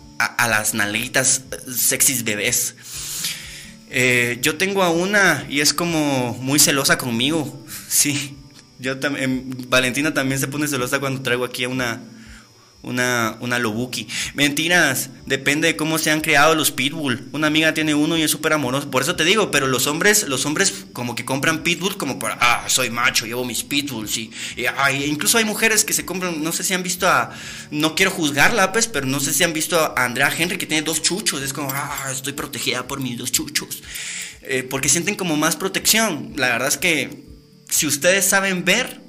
[0.48, 2.74] las nalguitas sexys bebés.
[3.90, 7.64] Eh, yo tengo a una y es como muy celosa conmigo.
[7.88, 8.37] Sí,
[8.78, 9.66] yo también.
[9.68, 12.02] Valentina también se pone celosa cuando traigo aquí a una,
[12.82, 14.06] una, una lobuki.
[14.34, 17.28] Mentiras, depende de cómo se han creado los pitbull.
[17.32, 18.90] Una amiga tiene uno y es súper amoroso.
[18.90, 22.38] Por eso te digo, pero los hombres, los hombres como que compran pitbull como para,
[22.40, 24.16] ah, soy macho, llevo mis pitbulls.
[24.16, 24.30] Y,
[25.06, 27.30] incluso hay mujeres que se compran, no sé si han visto a,
[27.70, 30.82] no quiero juzgarla, pues, pero no sé si han visto a Andrea Henry que tiene
[30.82, 31.42] dos chuchos.
[31.42, 33.82] Es como, ah, estoy protegida por mis dos chuchos.
[34.42, 36.32] Eh, porque sienten como más protección.
[36.36, 37.24] La verdad es que
[37.68, 39.02] si ustedes saben ver,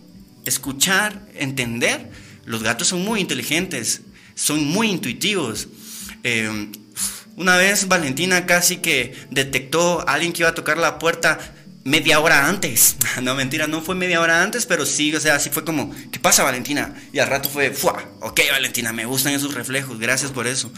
[0.45, 2.09] escuchar, entender,
[2.45, 4.01] los gatos son muy inteligentes,
[4.35, 5.67] son muy intuitivos.
[6.23, 6.71] Eh,
[7.35, 11.39] una vez Valentina casi que detectó a alguien que iba a tocar la puerta
[11.83, 12.97] media hora antes.
[13.21, 16.19] No, mentira, no fue media hora antes, pero sí, o sea, sí fue como, ¿qué
[16.19, 16.93] pasa, Valentina?
[17.11, 18.01] Y al rato fue, ¡fua!
[18.21, 20.71] Ok, Valentina, me gustan esos reflejos, gracias por eso.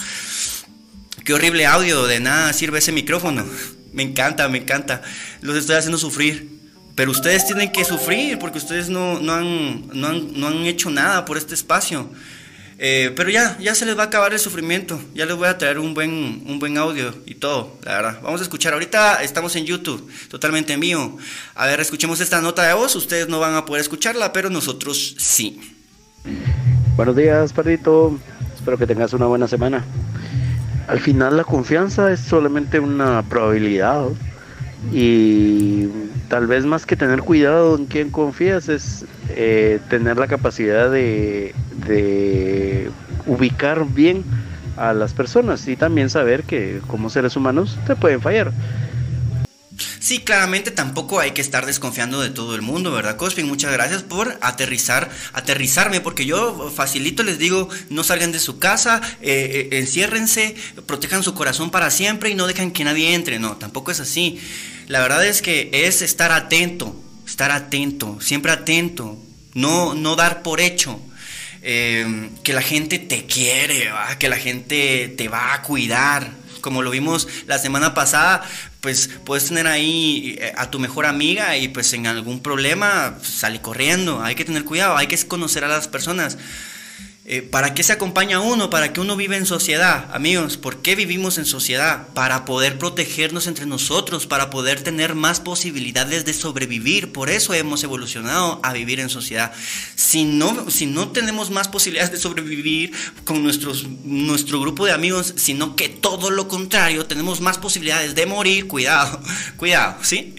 [1.23, 3.45] Qué horrible audio, de nada sirve ese micrófono.
[3.93, 5.01] Me encanta, me encanta.
[5.41, 6.60] Los estoy haciendo sufrir.
[7.01, 10.91] Pero ustedes tienen que sufrir porque ustedes no, no, han, no, han, no han, hecho
[10.91, 12.07] nada por este espacio.
[12.77, 15.01] Eh, pero ya, ya se les va a acabar el sufrimiento.
[15.15, 18.19] Ya les voy a traer un buen, un buen audio y todo, la verdad.
[18.21, 18.73] Vamos a escuchar.
[18.73, 21.17] Ahorita estamos en YouTube, totalmente en vivo.
[21.55, 22.95] A ver, escuchemos esta nota de voz.
[22.95, 25.59] Ustedes no van a poder escucharla, pero nosotros sí.
[26.95, 28.19] Buenos días, perrito.
[28.53, 29.83] Espero que tengas una buena semana.
[30.87, 34.09] Al final la confianza es solamente una probabilidad
[34.91, 35.87] y
[36.27, 41.53] tal vez más que tener cuidado en quién confías es eh, tener la capacidad de,
[41.85, 42.89] de
[43.25, 44.23] ubicar bien
[44.77, 48.51] a las personas y también saber que como seres humanos te pueden fallar.
[50.01, 53.45] Sí, claramente tampoco hay que estar desconfiando de todo el mundo, ¿verdad, Cospin?
[53.45, 58.99] Muchas gracias por aterrizar, aterrizarme, porque yo facilito les digo, no salgan de su casa,
[59.21, 60.55] eh, eh, enciérrense,
[60.87, 63.37] protejan su corazón para siempre y no dejan que nadie entre.
[63.37, 64.39] No, tampoco es así.
[64.87, 69.19] La verdad es que es estar atento, estar atento, siempre atento,
[69.53, 70.99] no, no dar por hecho.
[71.61, 76.91] Eh, que la gente te quiere, que la gente te va a cuidar, como lo
[76.91, 78.43] vimos la semana pasada,
[78.79, 83.29] pues puedes tener ahí eh, a tu mejor amiga y pues en algún problema pues,
[83.29, 84.23] sale corriendo.
[84.23, 86.37] Hay que tener cuidado, hay que conocer a las personas.
[87.23, 88.71] Eh, ¿Para qué se acompaña uno?
[88.71, 90.57] Para que uno vive en sociedad, amigos.
[90.57, 92.07] ¿Por qué vivimos en sociedad?
[92.15, 97.11] Para poder protegernos entre nosotros, para poder tener más posibilidades de sobrevivir.
[97.11, 99.51] Por eso hemos evolucionado a vivir en sociedad.
[99.95, 102.91] Si no, si no tenemos más posibilidades de sobrevivir
[103.23, 108.25] con nuestros, nuestro grupo de amigos, sino que todo lo contrario, tenemos más posibilidades de
[108.25, 109.21] morir, cuidado,
[109.57, 110.33] cuidado, ¿sí?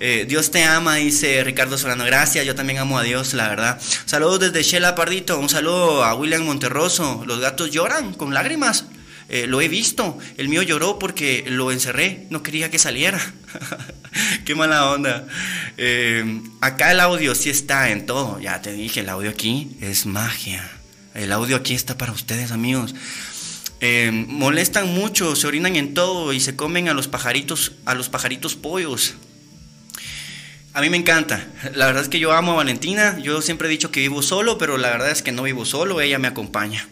[0.00, 2.04] Eh, Dios te ama, dice Ricardo Solano.
[2.04, 3.80] Gracias, yo también amo a Dios, la verdad.
[4.04, 8.86] Saludos desde Shela Pardito, un saludo a William Monterroso, los gatos lloran con lágrimas.
[9.28, 10.18] Eh, lo he visto.
[10.38, 13.20] El mío lloró porque lo encerré, no quería que saliera.
[14.46, 15.26] Qué mala onda.
[15.76, 18.40] Eh, acá el audio sí está en todo.
[18.40, 20.66] Ya te dije, el audio aquí es magia.
[21.12, 22.94] El audio aquí está para ustedes, amigos.
[23.82, 28.08] Eh, molestan mucho, se orinan en todo y se comen a los pajaritos, a los
[28.08, 29.12] pajaritos pollos.
[30.76, 31.46] A mí me encanta.
[31.74, 33.16] La verdad es que yo amo a Valentina.
[33.20, 36.00] Yo siempre he dicho que vivo solo, pero la verdad es que no vivo solo,
[36.00, 36.88] ella me acompaña.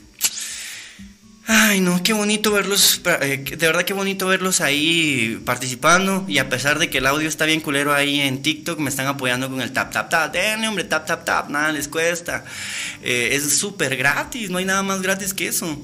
[1.44, 6.48] Ay, no, qué bonito verlos, eh, de verdad qué bonito verlos ahí participando y a
[6.48, 9.60] pesar de que el audio está bien culero ahí en TikTok, me están apoyando con
[9.60, 12.44] el tap, tap, tap, denle hombre, tap, tap, tap, nada les cuesta.
[13.02, 15.76] Eh, es súper gratis, no hay nada más gratis que eso.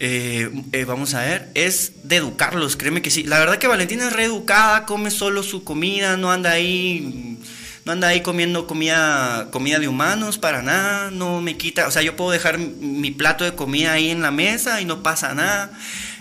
[0.00, 0.50] Eh,
[0.86, 3.22] vamos a ver, es de educarlos, créeme que sí.
[3.22, 7.38] La verdad que Valentina es reeducada, come solo su comida, no anda ahí
[7.84, 12.02] no anda ahí comiendo comida, comida de humanos para nada, no me quita, o sea,
[12.02, 15.72] yo puedo dejar mi plato de comida ahí en la mesa y no pasa nada.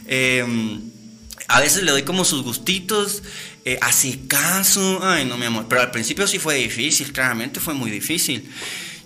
[0.07, 0.81] Em,
[1.47, 3.23] a veces le doy como sus gustitos,
[3.65, 7.73] eh, hace caso, ay no mi amor, pero al principio sí fue difícil, claramente fue
[7.73, 8.49] muy difícil.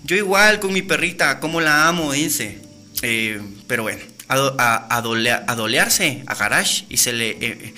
[0.04, 2.60] Yo igual con mi perrita, como la amo, dice,
[3.02, 7.74] eh, pero bueno, a, a, dolearse a garage y se le...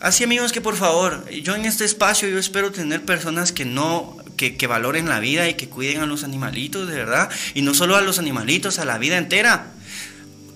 [0.00, 4.16] Así amigos que por favor, yo en este espacio yo espero tener personas que no,
[4.36, 7.28] que, que, valoren la vida y que cuiden a los animalitos, de verdad.
[7.54, 9.72] Y no solo a los animalitos, a la vida entera.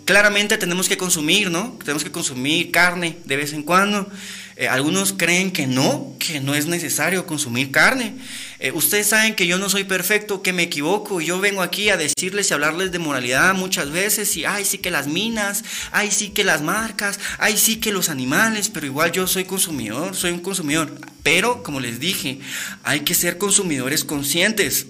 [0.05, 1.77] Claramente tenemos que consumir, ¿no?
[1.83, 4.09] Tenemos que consumir carne de vez en cuando.
[4.57, 8.15] Eh, algunos creen que no, que no es necesario consumir carne.
[8.59, 11.21] Eh, ustedes saben que yo no soy perfecto, que me equivoco.
[11.21, 14.37] Yo vengo aquí a decirles y hablarles de moralidad muchas veces.
[14.37, 18.09] Y ay, sí que las minas, ay, sí que las marcas, ay, sí que los
[18.09, 18.69] animales.
[18.69, 20.93] Pero igual yo soy consumidor, soy un consumidor.
[21.23, 22.41] Pero, como les dije,
[22.83, 24.87] hay que ser consumidores conscientes.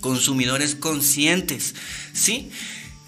[0.00, 1.74] Consumidores conscientes,
[2.12, 2.50] ¿sí?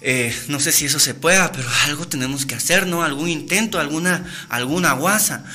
[0.01, 3.03] Eh, no sé si eso se pueda, pero algo tenemos que hacer, ¿no?
[3.03, 5.45] Algún intento, alguna, alguna guasa.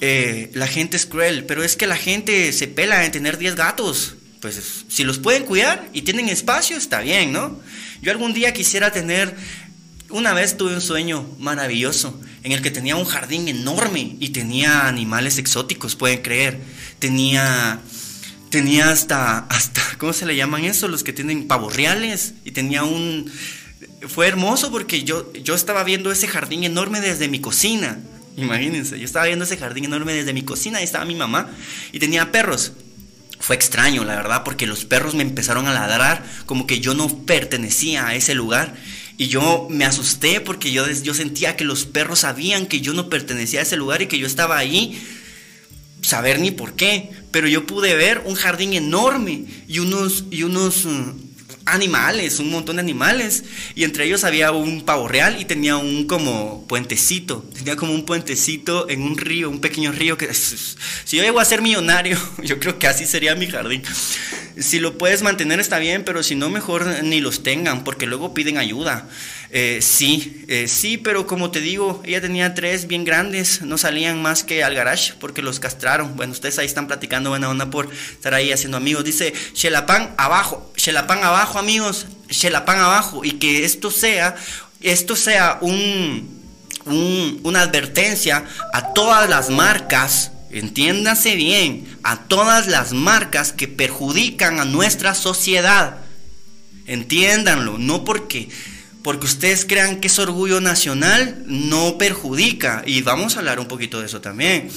[0.00, 3.54] Eh, la gente es cruel, pero es que la gente se pela en tener 10
[3.54, 4.14] gatos.
[4.40, 7.60] Pues si los pueden cuidar y tienen espacio, está bien, ¿no?
[8.00, 9.36] Yo algún día quisiera tener
[10.12, 14.86] una vez tuve un sueño maravilloso en el que tenía un jardín enorme y tenía
[14.86, 16.60] animales exóticos, pueden creer.
[16.98, 17.80] Tenía
[18.50, 20.88] tenía hasta hasta ¿cómo se le llaman eso?
[20.88, 23.30] Los que tienen pavos reales y tenía un
[24.08, 28.00] fue hermoso porque yo yo estaba viendo ese jardín enorme desde mi cocina.
[28.36, 31.50] Imagínense, yo estaba viendo ese jardín enorme desde mi cocina y estaba mi mamá
[31.92, 32.72] y tenía perros
[33.42, 37.08] fue extraño, la verdad, porque los perros me empezaron a ladrar como que yo no
[37.26, 38.76] pertenecía a ese lugar.
[39.18, 43.08] Y yo me asusté porque yo, yo sentía que los perros sabían que yo no
[43.08, 44.96] pertenecía a ese lugar y que yo estaba ahí,
[46.02, 47.10] saber ni por qué.
[47.32, 51.10] Pero yo pude ver un jardín enorme y unos, y unos mm,
[51.66, 53.44] animales, un montón de animales.
[53.74, 57.44] Y entre ellos había un pavo real y tenía un como puentecito.
[57.54, 61.44] Tenía como un puentecito en un río, un pequeño río que si yo llego a
[61.44, 63.82] ser millonario, yo creo que así sería mi jardín.
[64.58, 68.34] Si lo puedes mantener está bien, pero si no, mejor ni los tengan, porque luego
[68.34, 69.08] piden ayuda.
[69.54, 74.22] Eh, sí, eh, sí, pero como te digo, ella tenía tres bien grandes, no salían
[74.22, 76.16] más que al garage porque los castraron.
[76.16, 79.04] Bueno, ustedes ahí están platicando buena onda por estar ahí haciendo amigos.
[79.04, 83.26] Dice, Shelapan abajo, Shelapan abajo, amigos, Shelapan abajo.
[83.26, 84.36] Y que esto sea,
[84.80, 86.40] esto sea un,
[86.86, 94.60] un, una advertencia a todas las marcas entiéndase bien, a todas las marcas que perjudican
[94.60, 95.98] a nuestra sociedad.
[96.86, 98.50] Entiéndanlo, no porque
[99.02, 102.82] porque ustedes crean que es orgullo nacional, no perjudica.
[102.86, 104.68] Y vamos a hablar un poquito de eso también.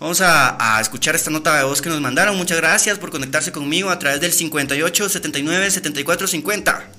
[0.00, 2.36] Vamos a, escuchar esta nota de voz que nos mandaron.
[2.36, 6.90] Muchas gracias por conectarse conmigo a través del 58 79 74 50.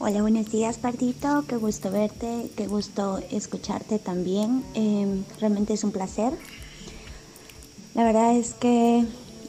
[0.00, 1.44] Hola, buenos días, Pardito.
[1.48, 4.64] Qué gusto verte, qué gusto escucharte también.
[4.74, 6.32] Eh, realmente es un placer.
[7.94, 9.04] La verdad es que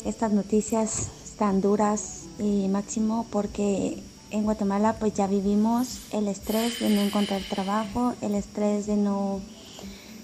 [0.05, 3.97] estas noticias están duras y máximo porque
[4.33, 9.41] en Guatemala pues ya vivimos el estrés de no encontrar trabajo, el estrés de no,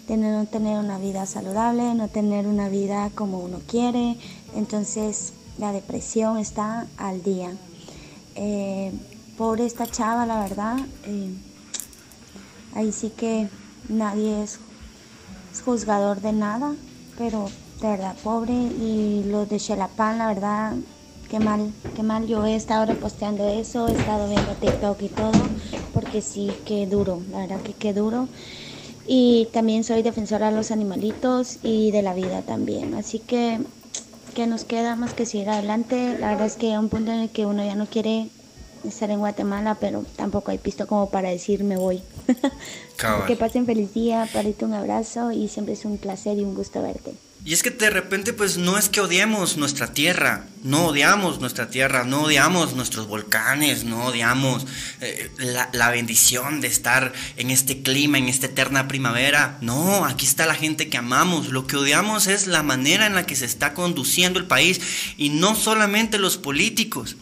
[0.07, 4.17] de no tener una vida saludable, no tener una vida como uno quiere.
[4.55, 7.51] Entonces la depresión está al día.
[8.33, 8.91] Eh,
[9.37, 11.31] por esta chava, la verdad, eh,
[12.73, 13.47] ahí sí que
[13.89, 14.59] nadie es
[15.63, 16.73] juzgador de nada,
[17.15, 17.47] pero
[17.79, 18.53] de verdad, pobre.
[18.53, 20.73] Y los de Xelapan, la verdad,
[21.29, 22.27] qué mal, qué mal.
[22.27, 25.31] Yo he estado reposteando eso, he estado viendo TikTok y todo,
[25.93, 28.27] porque sí, qué duro, la verdad que qué duro.
[29.07, 32.93] Y también soy defensora de los animalitos y de la vida también.
[32.93, 33.59] Así que,
[34.35, 36.17] ¿qué nos queda más que seguir adelante?
[36.19, 38.29] La verdad es que hay un punto en el que uno ya no quiere
[38.83, 42.01] estar en Guatemala, pero tampoco hay pisto como para decir me voy.
[43.27, 46.81] que pasen feliz día, parito un abrazo y siempre es un placer y un gusto
[46.81, 47.13] verte.
[47.49, 51.71] Y es que de repente pues no es que odiemos nuestra tierra, no odiamos nuestra
[51.71, 54.67] tierra, no odiamos nuestros volcanes, no odiamos
[55.01, 59.57] eh, la, la, bendición de estar en este clima, en esta eterna primavera.
[59.61, 61.49] No, aquí está la gente que amamos.
[61.49, 64.79] Lo que odiamos es la manera en la que se está conduciendo el país
[65.17, 67.17] y no solamente los políticos.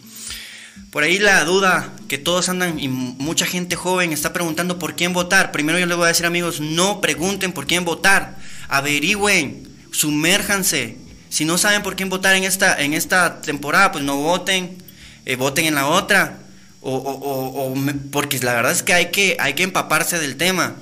[0.91, 5.13] Por ahí la duda que todos andan y mucha gente joven está preguntando por quién
[5.13, 5.53] votar.
[5.53, 10.97] Primero yo les voy a decir amigos, no pregunten por quién votar, averigüen sumérjanse.
[11.29, 14.77] Si no saben por quién votar en esta, en esta temporada, pues no voten,
[15.25, 16.39] eh, voten en la otra.
[16.81, 17.75] O, o, o,
[18.11, 20.75] porque la verdad es que hay, que hay que empaparse del tema.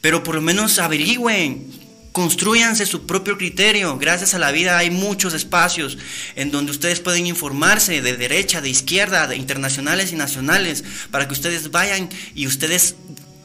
[0.00, 1.70] Pero por lo menos averigüen,
[2.16, 3.98] construyanse su propio criterio.
[3.98, 5.98] Gracias a la vida hay muchos espacios
[6.34, 11.34] en donde ustedes pueden informarse de derecha, de izquierda, de internacionales y nacionales, para que
[11.34, 12.94] ustedes vayan y ustedes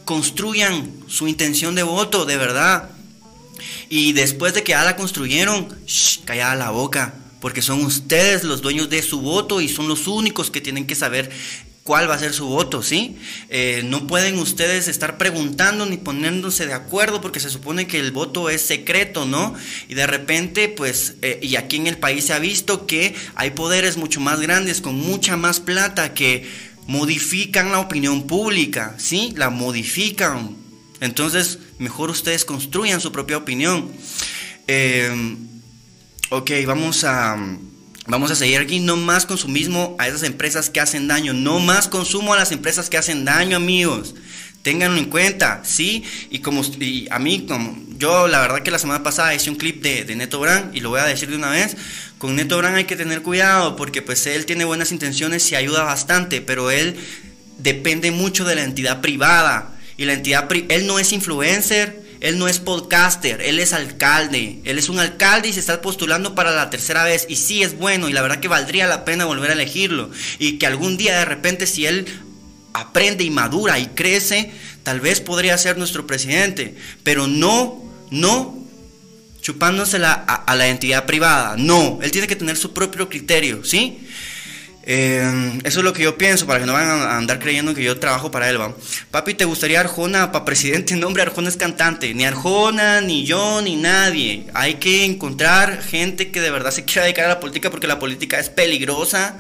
[0.06, 2.90] construyan su intención de voto, de verdad.
[3.92, 8.62] Y después de que ya la construyeron, shh, callada la boca, porque son ustedes los
[8.62, 11.30] dueños de su voto y son los únicos que tienen que saber
[11.84, 13.18] cuál va a ser su voto, ¿sí?
[13.50, 18.14] Eh, no pueden ustedes estar preguntando ni poniéndose de acuerdo porque se supone que el
[18.14, 19.56] voto es secreto, ¿no?
[19.90, 23.52] Y de repente, pues, eh, y aquí en el país se ha visto que hay
[23.52, 26.50] poderes mucho más grandes, con mucha más plata, que
[26.88, 29.34] modifican la opinión pública, ¿sí?
[29.36, 30.61] La modifican.
[31.02, 33.92] Entonces, mejor ustedes construyan su propia opinión.
[34.68, 35.36] Eh,
[36.30, 37.36] ok, vamos a,
[38.08, 38.80] vamos a seguir aquí.
[38.80, 41.34] No más consumismo a esas empresas que hacen daño.
[41.34, 44.16] No más consumo a las empresas que hacen daño, amigos.
[44.62, 46.04] Ténganlo en cuenta, ¿sí?
[46.30, 46.62] Y como
[47.10, 50.16] a mí, como yo la verdad que la semana pasada hice un clip de, de
[50.16, 51.76] Neto Brand y lo voy a decir de una vez,
[52.20, 55.84] con Neto Brand hay que tener cuidado porque pues él tiene buenas intenciones y ayuda
[55.84, 56.96] bastante, pero él
[57.58, 59.71] depende mucho de la entidad privada.
[59.98, 64.60] Y la entidad, él no es influencer, él no es podcaster, él es alcalde.
[64.64, 67.26] Él es un alcalde y se está postulando para la tercera vez.
[67.28, 70.12] Y sí es bueno y la verdad que valdría la pena volver a elegirlo.
[70.38, 72.06] Y que algún día de repente si él
[72.74, 74.52] aprende y madura y crece,
[74.84, 78.62] tal vez podría ser nuestro presidente, pero no, no
[79.42, 84.08] chupándosela a, a la entidad privada, no, él tiene que tener su propio criterio, ¿sí?
[84.84, 87.84] Eh, eso es lo que yo pienso, para que no vayan a andar creyendo que
[87.84, 88.76] yo trabajo para él, ¿va?
[89.12, 90.96] Papi, ¿te gustaría Arjona para presidente?
[91.02, 92.14] No, hombre, Arjona es cantante.
[92.14, 94.48] Ni Arjona, ni yo, ni nadie.
[94.54, 98.00] Hay que encontrar gente que de verdad se quiera dedicar a la política porque la
[98.00, 99.38] política es peligrosa.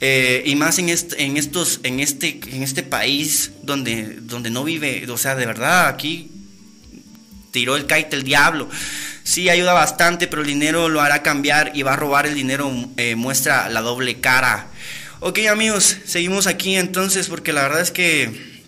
[0.00, 5.04] Eh, y más en, en, estos, en, este, en este país donde, donde no vive,
[5.10, 6.30] o sea, de verdad, aquí
[7.50, 8.68] tiró el kite el diablo.
[9.28, 12.72] Sí, ayuda bastante, pero el dinero lo hará cambiar y va a robar el dinero,
[12.96, 14.68] eh, muestra la doble cara.
[15.20, 18.62] Ok amigos, seguimos aquí entonces porque la verdad es que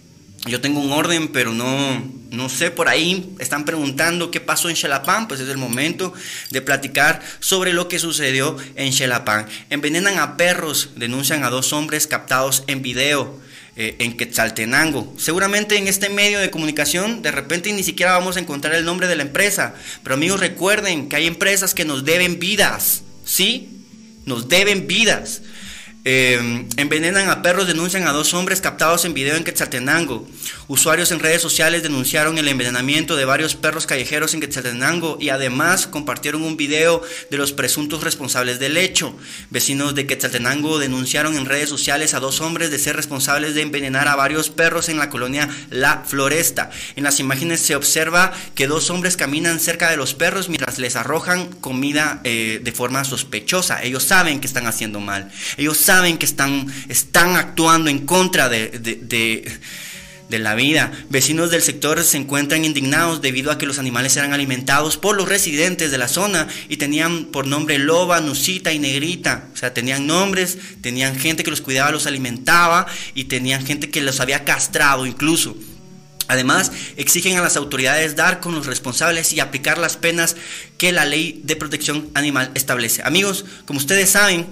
[0.44, 4.76] yo tengo un orden, pero no, no sé, por ahí están preguntando qué pasó en
[4.76, 6.12] Xelapán, pues es el momento
[6.50, 9.46] de platicar sobre lo que sucedió en Xelapán.
[9.70, 13.40] Envenenan a perros, denuncian a dos hombres captados en video.
[13.82, 15.10] Eh, en Quetzaltenango.
[15.16, 19.08] Seguramente en este medio de comunicación de repente ni siquiera vamos a encontrar el nombre
[19.08, 19.74] de la empresa.
[20.02, 23.04] Pero amigos recuerden que hay empresas que nos deben vidas.
[23.24, 23.70] ¿Sí?
[24.26, 25.40] Nos deben vidas.
[26.04, 30.26] Eh, envenenan a perros, denuncian a dos hombres captados en video en Quetzaltenango.
[30.66, 35.86] Usuarios en redes sociales denunciaron el envenenamiento de varios perros callejeros en Quetzaltenango y además
[35.86, 39.14] compartieron un video de los presuntos responsables del hecho.
[39.50, 44.08] Vecinos de Quetzaltenango denunciaron en redes sociales a dos hombres de ser responsables de envenenar
[44.08, 46.70] a varios perros en la colonia La Floresta.
[46.96, 50.96] En las imágenes se observa que dos hombres caminan cerca de los perros mientras les
[50.96, 53.82] arrojan comida eh, de forma sospechosa.
[53.82, 55.30] Ellos saben que están haciendo mal.
[55.58, 60.92] Ellos saben que están, están actuando en contra de, de, la vida.
[61.08, 65.28] Vecinos del sector se encuentran indignados debido a que los animales eran alimentados por los
[65.28, 69.48] residentes de la zona y tenían por nombre loba, nusita y negrita.
[69.52, 72.86] O sea, tenían nombres, tenían gente que los cuidaba, los alimentaba
[73.16, 75.56] y tenían gente que los había castrado incluso.
[76.28, 80.36] Además, exigen a las autoridades dar con los responsables y aplicar las penas
[80.78, 83.02] que la ley de protección animal establece.
[83.04, 84.46] Amigos, como ustedes saben,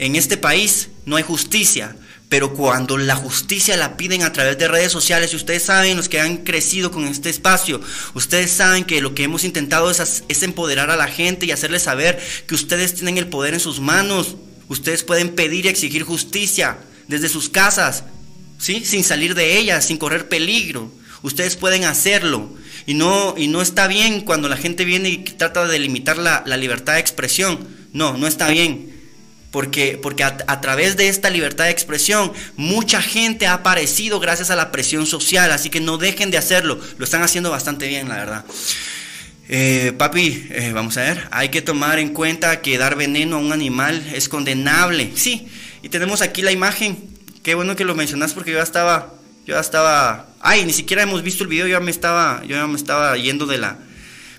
[0.00, 1.94] en este país no hay justicia,
[2.30, 6.08] pero cuando la justicia la piden a través de redes sociales, y ustedes saben, los
[6.08, 7.82] que han crecido con este espacio,
[8.14, 12.18] ustedes saben que lo que hemos intentado es, empoderar a la gente y hacerles saber
[12.46, 14.36] que ustedes tienen el poder en sus manos.
[14.68, 18.04] Ustedes pueden pedir y exigir justicia desde sus casas,
[18.58, 18.84] ¿sí?
[18.86, 20.90] sin salir de ellas, sin correr peligro.
[21.22, 22.48] Ustedes pueden hacerlo.
[22.86, 26.56] Y no, y no está bien cuando la gente viene y trata de limitar la
[26.56, 27.68] libertad de expresión.
[27.92, 28.99] No, no está bien.
[29.50, 34.56] Porque, porque a, través de esta libertad de expresión, mucha gente ha aparecido gracias a
[34.56, 38.16] la presión social, así que no dejen de hacerlo, lo están haciendo bastante bien, la
[38.16, 38.44] verdad.
[39.48, 43.38] Eh, papi, eh, vamos a ver, hay que tomar en cuenta que dar veneno a
[43.40, 45.48] un animal es condenable, sí,
[45.82, 46.96] y tenemos aquí la imagen,
[47.42, 49.14] qué bueno que lo mencionas porque yo ya estaba,
[49.46, 52.68] yo estaba, ay, ni siquiera hemos visto el video, yo ya me estaba, yo ya
[52.68, 53.78] me estaba yendo de la,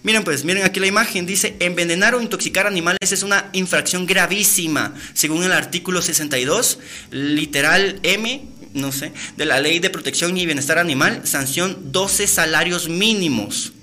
[0.04, 4.96] Miren pues, miren aquí la imagen, dice, envenenar o intoxicar animales es una infracción gravísima,
[5.14, 6.80] según el artículo 62,
[7.12, 12.90] literal M, no sé, de la Ley de Protección y Bienestar Animal, sanción 12 salarios
[12.90, 13.74] mínimos.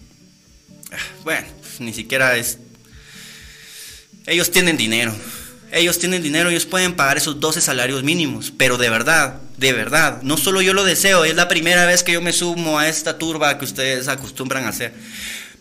[0.90, 2.58] Ah, bueno, pues, ni siquiera es...
[4.26, 5.14] Ellos tienen dinero,
[5.70, 10.20] ellos tienen dinero, ellos pueden pagar esos 12 salarios mínimos, pero de verdad, de verdad,
[10.22, 13.18] no solo yo lo deseo, es la primera vez que yo me sumo a esta
[13.18, 14.92] turba que ustedes acostumbran a hacer.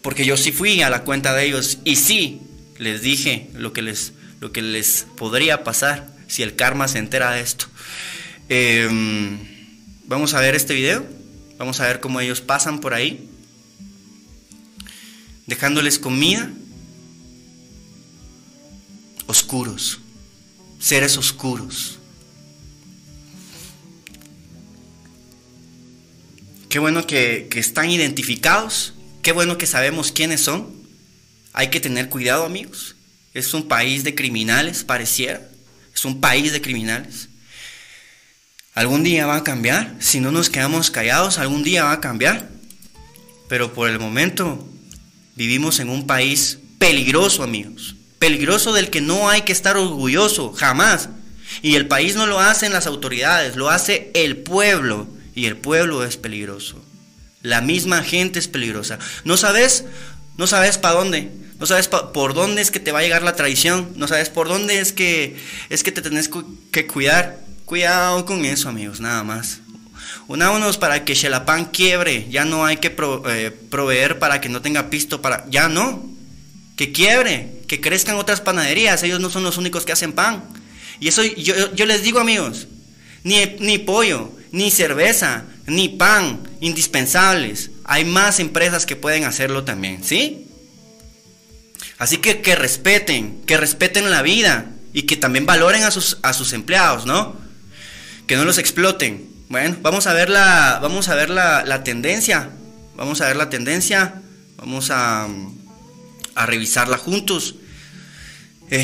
[0.01, 2.41] Porque yo sí fui a la cuenta de ellos y sí
[2.77, 7.31] les dije lo que les, lo que les podría pasar si el karma se entera
[7.31, 7.65] de esto.
[8.49, 9.39] Em,
[10.05, 11.05] vamos a ver este video.
[11.57, 13.29] Vamos a ver cómo ellos pasan por ahí.
[15.47, 16.51] Dejándoles comida.
[19.25, 19.99] Oscuros.
[20.79, 21.99] Seres oscuros.
[26.69, 30.74] Qué bueno que, que están identificados Qué bueno que sabemos quiénes son.
[31.53, 32.95] Hay que tener cuidado, amigos.
[33.34, 35.41] Es un país de criminales, pareciera.
[35.93, 37.30] Es un país de criminales.
[38.74, 39.95] Algún día va a cambiar.
[39.99, 42.49] Si no nos quedamos callados, algún día va a cambiar.
[43.49, 44.68] Pero por el momento
[45.36, 47.95] vivimos en un país peligroso, amigos.
[48.20, 51.09] Peligroso del que no hay que estar orgulloso, jamás.
[51.61, 55.07] Y el país no lo hacen las autoridades, lo hace el pueblo.
[55.34, 56.84] Y el pueblo es peligroso.
[57.41, 58.99] La misma gente es peligrosa.
[59.23, 59.85] No sabes,
[60.38, 61.31] no sabes para dónde.
[61.59, 63.89] No sabes por dónde es que te va a llegar la traición.
[63.95, 65.38] No sabes por dónde es que
[65.69, 66.29] es que te tenés
[66.71, 67.39] que cuidar.
[67.65, 69.59] Cuidado con eso, amigos, nada más.
[70.27, 72.27] Unámonos para que Xelapan quiebre.
[72.29, 72.95] Ya no hay que
[73.29, 75.45] eh, proveer para que no tenga pisto para.
[75.49, 76.05] Ya no.
[76.75, 77.61] Que quiebre.
[77.67, 79.01] Que crezcan otras panaderías.
[79.03, 80.43] Ellos no son los únicos que hacen pan.
[80.99, 82.67] Y eso yo, yo les digo, amigos.
[83.23, 87.72] Ni, ni pollo, ni cerveza, ni pan, indispensables.
[87.84, 90.47] Hay más empresas que pueden hacerlo también, ¿sí?
[91.97, 96.34] Así que que respeten, que respeten la vida y que también valoren a sus, a
[96.34, 97.36] sus empleados, ¿no?
[98.28, 99.28] Que no los exploten.
[99.49, 102.49] Bueno, vamos a ver la, vamos a ver la, tendencia.
[102.95, 104.22] Vamos a ver la tendencia.
[104.57, 105.28] Vamos a,
[106.36, 107.55] a revisarla juntos.
[108.70, 108.84] Eh,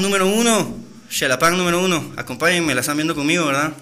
[0.00, 0.76] número uno.
[1.10, 2.12] Xelapan número uno.
[2.16, 3.72] Acompáñenme, la están viendo conmigo, ¿verdad?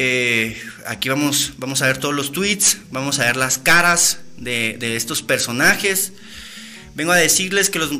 [0.00, 2.78] Eh, aquí vamos, vamos a ver todos los tweets.
[2.92, 6.12] Vamos a ver las caras de, estos personajes.
[6.94, 7.90] Vengo a decirles que los...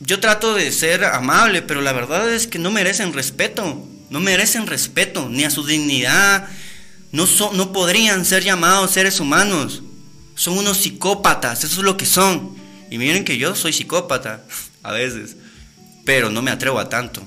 [0.00, 4.66] Yo trato de ser amable, pero la verdad es que no merecen respeto no merecen
[4.66, 6.48] respeto, ni a su dignidad,
[7.12, 9.82] no, no podrían ser llamados seres humanos,
[10.34, 12.56] son unos psicópatas, eso es lo que son.
[12.88, 14.44] Y miren que yo soy psicópata,
[14.82, 15.36] a veces,
[16.04, 17.26] pero no me atrevo a tanto.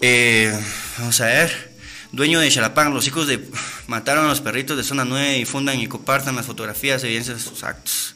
[0.00, 0.56] Eh,
[0.98, 1.69] vamos a ver,
[2.12, 3.48] dueño de Xalapán, los hijos de...
[3.86, 7.50] Mataron a los perritos de zona 9 y fundan y compartan las fotografías, evidencias de
[7.50, 8.14] sus actos.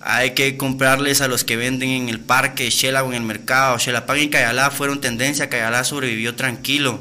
[0.00, 3.78] Hay que comprarles a los que venden en el parque, Shela o en el mercado.
[3.78, 7.00] Xelapan y Cayalá fueron tendencia, Cayalá sobrevivió tranquilo.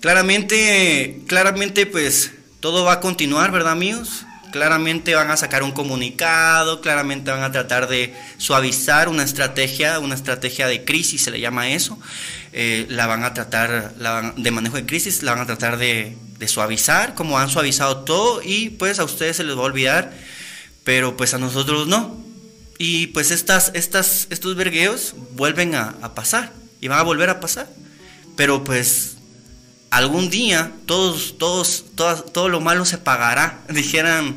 [0.00, 4.26] Claramente, claramente pues todo va a continuar, ¿verdad amigos?
[4.50, 10.14] Claramente van a sacar un comunicado, claramente van a tratar de suavizar una estrategia, una
[10.14, 11.98] estrategia de crisis, se le llama eso.
[12.56, 13.94] Eh, la van a tratar,
[14.36, 18.68] de manejo de crisis, la van a tratar de, suavizar, como han suavizado todo, y
[18.68, 20.12] pues a ustedes se les va a olvidar
[20.84, 22.22] pero pues a nosotros no.
[22.78, 27.68] Y pues estas, estas, estos vergueos vuelven a, pasar y van a volver a pasar.
[28.36, 29.16] Pero pues
[29.90, 34.36] algún día todos, todos, todo lo malo se pagará, dijeran,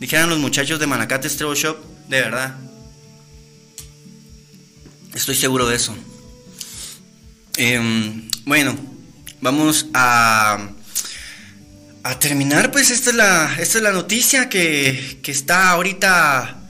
[0.00, 1.76] dijeran los muchachos de Manacate Stray Shop,
[2.08, 2.56] de verdad.
[5.14, 5.94] Estoy seguro de eso.
[7.56, 8.76] Em, bueno,
[9.40, 10.70] vamos a
[12.04, 16.60] a terminar, pues esta es la, esta es la noticia que, está ahorita,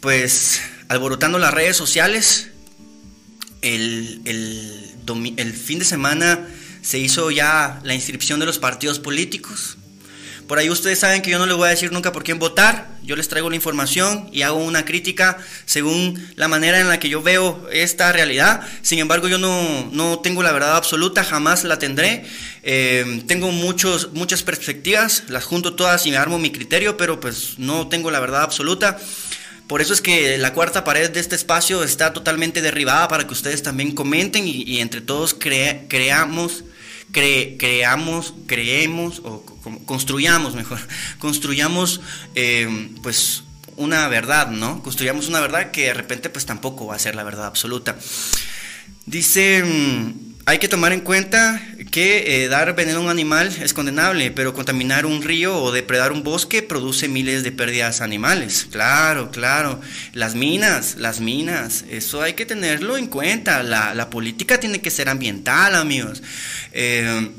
[0.00, 2.50] pues, alborotando las redes sociales.
[3.62, 6.46] El, el fin de semana
[6.82, 9.78] se hizo ya la inscripción de los partidos políticos.
[10.50, 12.88] Por ahí ustedes saben que yo no les voy a decir nunca por quién votar,
[13.04, 17.08] yo les traigo la información y hago una crítica según la manera en la que
[17.08, 18.60] yo veo esta realidad.
[18.82, 22.24] Sin embargo, yo no, tengo la verdad absoluta, jamás la tendré.
[22.64, 27.60] Eh, tengo muchos, muchas perspectivas, las junto todas y me armo mi criterio, pero pues
[27.60, 28.98] no tengo la verdad absoluta.
[29.68, 33.34] Por eso es que la cuarta pared de este espacio está totalmente derribada para que
[33.34, 36.64] ustedes también comenten y, entre todos creamos
[37.12, 39.44] creamos, creemos o
[39.86, 40.78] construyamos mejor,
[41.18, 42.00] construyamos
[42.34, 43.44] eh, pues
[43.76, 44.82] una verdad, ¿no?
[44.82, 47.96] Construyamos una verdad que de repente pues tampoco va a ser la verdad absoluta.
[49.06, 53.72] Dice, mm, hay que tomar en cuenta que eh, dar veneno a un animal es
[53.72, 58.66] condenable, pero contaminar un río o depredar un bosque produce miles de pérdidas animales.
[58.68, 59.80] Claro, claro.
[60.12, 63.62] Las minas, las minas, eso hay que tenerlo en cuenta.
[63.62, 66.20] La, política tiene que ser ambiental, amigos.
[66.72, 67.30] Eh,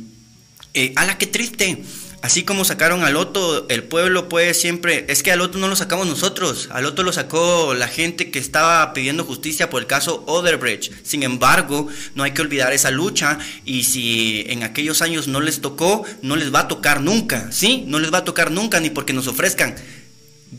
[0.73, 1.83] eh, a la que triste.
[2.21, 5.05] Así como sacaron al Loto, el pueblo puede siempre...
[5.09, 8.37] Es que al Loto no lo sacamos nosotros, al Loto lo sacó la gente que
[8.37, 10.93] estaba pidiendo justicia por el caso Oderbrecht.
[11.03, 15.61] Sin embargo, no hay que olvidar esa lucha y si en aquellos años no les
[15.61, 17.85] tocó, no les va a tocar nunca, ¿sí?
[17.87, 19.75] No les va a tocar nunca ni porque nos ofrezcan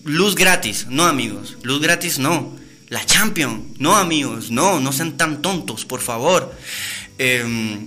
[0.04, 2.60] luz gratis, no amigos, luz gratis no.
[2.88, 6.54] La Champion, no amigos, no, no sean tan tontos, por favor.
[7.18, 7.86] Eh,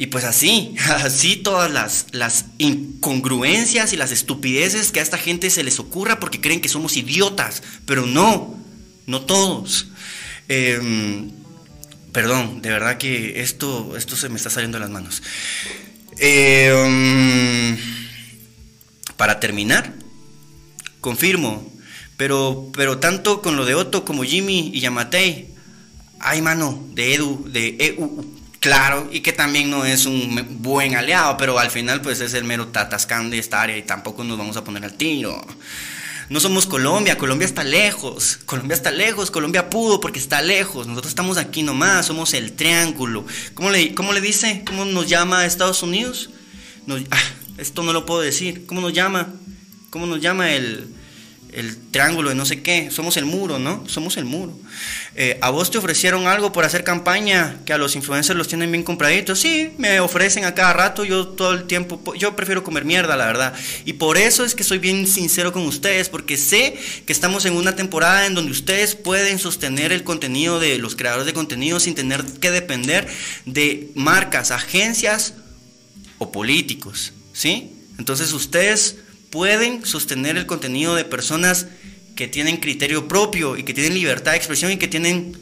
[0.00, 5.50] y pues así, así todas las, las incongruencias y las estupideces que a esta gente
[5.50, 8.58] se les ocurra porque creen que somos idiotas, pero no,
[9.06, 9.88] no todos.
[10.48, 11.30] Em,
[12.12, 15.22] perdón, de verdad que esto, esto se me está saliendo de las manos.
[16.16, 17.76] Em,
[19.18, 19.92] para terminar,
[21.02, 21.70] confirmo,
[22.16, 25.48] pero, pero tanto con lo de Otto como Jimmy y Yamatei,
[26.20, 31.38] ay mano, de Edu, de EU, Claro, y que también no es un buen aliado,
[31.38, 34.58] pero al final pues es el mero tatascán de esta área y tampoco nos vamos
[34.58, 35.42] a poner al tiro.
[36.28, 41.10] No somos Colombia, Colombia está lejos, Colombia está lejos, Colombia pudo porque está lejos, nosotros
[41.10, 43.24] estamos aquí nomás, somos el triángulo.
[43.54, 44.62] ¿Cómo le, cómo le dice?
[44.66, 46.28] ¿Cómo nos llama Estados Unidos?
[47.10, 47.18] Ah,
[47.56, 49.32] esto no lo puedo decir, ¿cómo nos llama?
[49.88, 50.94] ¿Cómo nos llama el,
[51.52, 53.84] el triángulo de no sé qué, somos el muro, ¿no?
[53.88, 54.56] Somos el muro.
[55.16, 58.70] Eh, ¿A vos te ofrecieron algo por hacer campaña que a los influencers los tienen
[58.70, 59.40] bien compraditos?
[59.40, 63.26] Sí, me ofrecen a cada rato, yo todo el tiempo, yo prefiero comer mierda, la
[63.26, 63.54] verdad.
[63.84, 67.54] Y por eso es que soy bien sincero con ustedes, porque sé que estamos en
[67.54, 71.94] una temporada en donde ustedes pueden sostener el contenido de los creadores de contenido sin
[71.94, 73.08] tener que depender
[73.46, 75.34] de marcas, agencias
[76.18, 77.72] o políticos, ¿sí?
[77.98, 78.96] Entonces ustedes
[79.30, 81.66] pueden sostener el contenido de personas
[82.16, 85.36] que tienen criterio propio y que tienen libertad de expresión y que tienen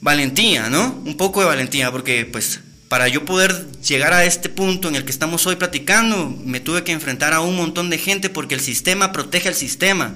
[0.00, 1.02] valentía, ¿no?
[1.04, 5.04] Un poco de valentía, porque pues para yo poder llegar a este punto en el
[5.04, 8.60] que estamos hoy platicando, me tuve que enfrentar a un montón de gente porque el
[8.60, 10.14] sistema protege al sistema,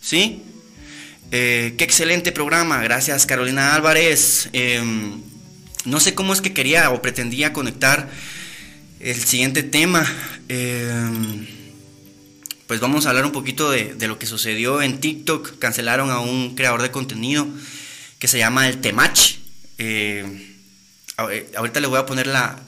[0.00, 0.42] ¿sí?
[1.32, 4.50] Eh, qué excelente programa, gracias Carolina Álvarez.
[4.52, 5.22] Em,
[5.86, 8.10] no sé cómo es que quería o pretendía conectar
[9.00, 10.06] el siguiente tema.
[10.48, 11.46] Em,
[12.74, 15.60] pues vamos a hablar un poquito de, lo que sucedió en TikTok.
[15.60, 17.46] Cancelaron a un creador de contenido
[18.18, 19.36] que se llama el Temach.
[19.78, 20.56] Eh,
[21.30, 22.58] eh, ahorita le voy a poner la,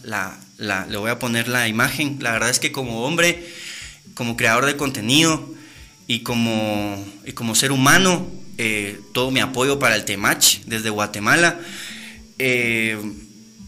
[0.89, 2.19] le voy a poner la imagen.
[2.21, 3.49] La verdad es que como hombre,
[4.15, 5.53] como creador de contenido
[6.07, 7.05] y como,
[7.55, 11.59] ser humano, eh, todo mi apoyo para el Temach desde Guatemala.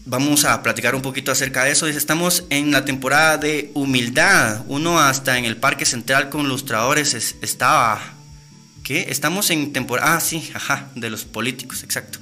[0.09, 1.87] Vamos a platicar un poquito acerca de eso.
[1.87, 4.63] Estamos en la temporada de humildad.
[4.67, 8.15] Uno hasta en el Parque Central con lustradores estaba
[8.83, 9.05] ¿Qué?
[9.09, 10.15] Estamos en temporada.
[10.15, 12.17] Ah, sí, ajá, de los políticos, exacto.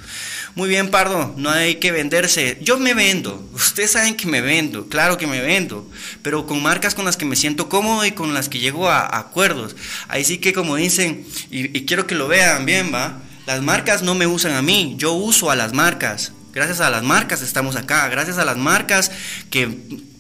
[0.54, 2.58] Muy bien, Pardo, no hay que venderse.
[2.62, 5.90] Yo me vendo, ustedes saben que me vendo, claro que me vendo,
[6.24, 9.18] pero con marcas con las que me siento cómodo y con las que llego a,
[9.18, 9.78] acuerdos.
[10.10, 13.22] Ahí sí que, como dicen, y quiero que lo vean bien, va.
[13.46, 16.34] Las marcas no me usan a mí, yo uso a las marcas.
[16.58, 19.12] Gracias a las marcas estamos acá, gracias a las marcas
[19.51, 19.70] que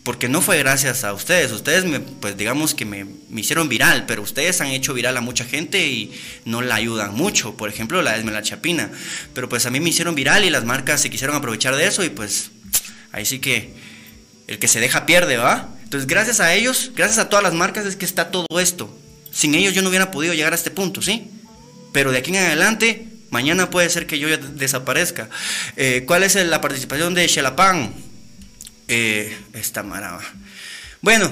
[0.03, 4.21] porque no fue gracias a ustedes, ustedes me, pues digamos que me, hicieron viral, pero
[4.21, 6.13] ustedes han hecho viral a mucha gente y
[6.45, 8.91] no la ayudan mucho, por ejemplo la Esmela Chapina,
[9.33, 12.03] pero pues a mí me hicieron viral y las marcas se quisieron aprovechar de eso
[12.03, 12.51] y pues
[13.13, 13.73] ahí sí que
[14.45, 15.69] el que se deja pierde, ¿va?
[15.81, 18.95] Entonces gracias a ellos, gracias a todas las marcas es que está todo esto,
[19.31, 21.31] sin ellos yo no hubiera podido llegar a este punto, ¿sí?
[21.93, 25.29] Pero de aquí en adelante, mañana puede ser que yo ya desaparezca.
[25.75, 27.93] Eh, ¿Cuál es la participación de Xelapan?
[28.87, 30.21] eh, esta maraba.
[31.01, 31.31] Bueno,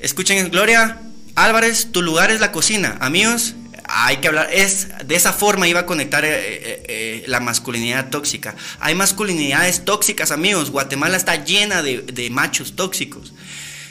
[0.00, 1.00] escuchen, Gloria
[1.34, 2.96] Álvarez, tu lugar es la cocina.
[3.00, 3.54] Amigos,
[3.86, 8.54] hay que hablar, es de esa forma iba a conectar eh, eh, la masculinidad tóxica.
[8.80, 10.70] Hay masculinidades tóxicas, amigos.
[10.70, 13.32] Guatemala está llena de, machos tóxicos.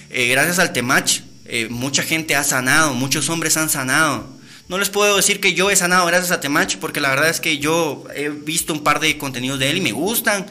[0.09, 1.21] gracias al Temach,
[1.69, 4.36] mucha gente ha sanado, muchos hombres han sanado.
[4.69, 7.39] No les puedo decir que yo he sanado gracias a Temach, porque la verdad es
[7.39, 10.45] que yo he visto un par de contenidos de él y me gustan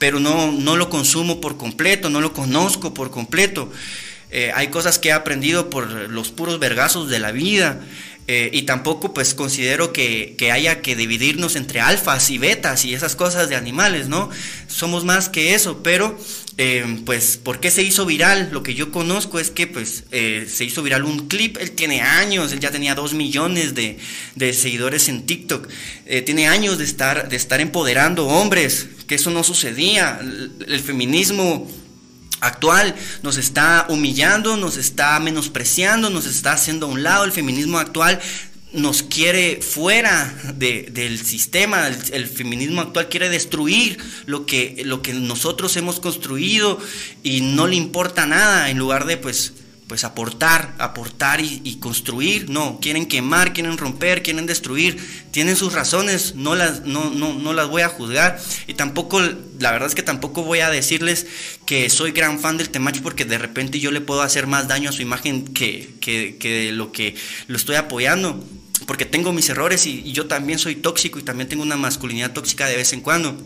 [0.00, 3.70] pero no, no lo consumo por completo, no lo conozco por completo.
[4.30, 7.80] Eh, hay cosas que he aprendido por los puros vergazos de la vida.
[8.26, 13.14] Eh, y tampoco pues considero que, haya que dividirnos entre alfas y betas y esas
[13.16, 14.30] cosas de animales, ¿no?
[14.68, 16.16] Somos más que eso, pero
[16.56, 18.50] eh, pues ¿por qué se hizo viral?
[18.52, 22.52] Lo que yo conozco es que pues se hizo viral un clip, él tiene años,
[22.52, 23.98] él ya tenía dos millones de,
[24.52, 25.68] seguidores en TikTok,
[26.26, 30.20] tiene años de estar, de estar empoderando hombres, que eso no sucedía.
[30.20, 31.68] El, feminismo
[32.40, 32.94] actual
[33.24, 37.24] nos está humillando, nos está menospreciando, nos está haciendo a un lado.
[37.24, 38.20] El feminismo actual
[38.72, 45.76] nos quiere fuera del sistema, el, feminismo actual quiere destruir lo que, lo que nosotros
[45.76, 46.78] hemos construido
[47.22, 49.54] y no le importa nada en lugar de pues
[49.90, 52.48] pues aportar, aportar y, construir.
[52.48, 55.04] No, quieren quemar, quieren romper, quieren destruir.
[55.32, 58.40] Tienen sus razones, no las, no, no, no las voy a juzgar.
[58.68, 59.20] Y tampoco,
[59.58, 61.26] la verdad es que tampoco voy a decirles
[61.66, 64.90] que soy gran fan del Temach porque de repente yo le puedo hacer más daño
[64.90, 67.16] a su imagen que, que, lo que
[67.48, 68.44] lo estoy apoyando.
[68.90, 72.66] Porque tengo mis errores y, yo también soy tóxico y también tengo una masculinidad tóxica
[72.66, 73.40] de vez en cuando.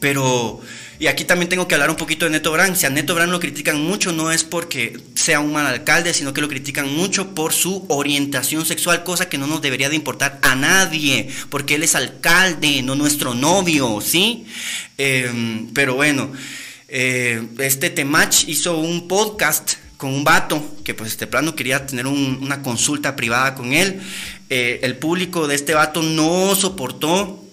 [0.00, 0.62] Pero
[0.98, 2.74] y aquí también tengo que hablar un poquito de Neto Brand.
[2.74, 6.32] Si a Neto Brand lo critican mucho, no es porque sea un mal alcalde, sino
[6.32, 10.38] que lo critican mucho por su orientación sexual, cosa que no nos debería de importar
[10.40, 14.46] a nadie, porque él es alcalde, no nuestro novio, ¿sí?
[14.96, 16.32] Em, pero bueno,
[16.88, 22.06] eh, este Temach hizo un podcast con un vato que pues este plano quería tener
[22.06, 24.00] una consulta privada con él.
[24.48, 27.44] Eh, el público de este vato no soportó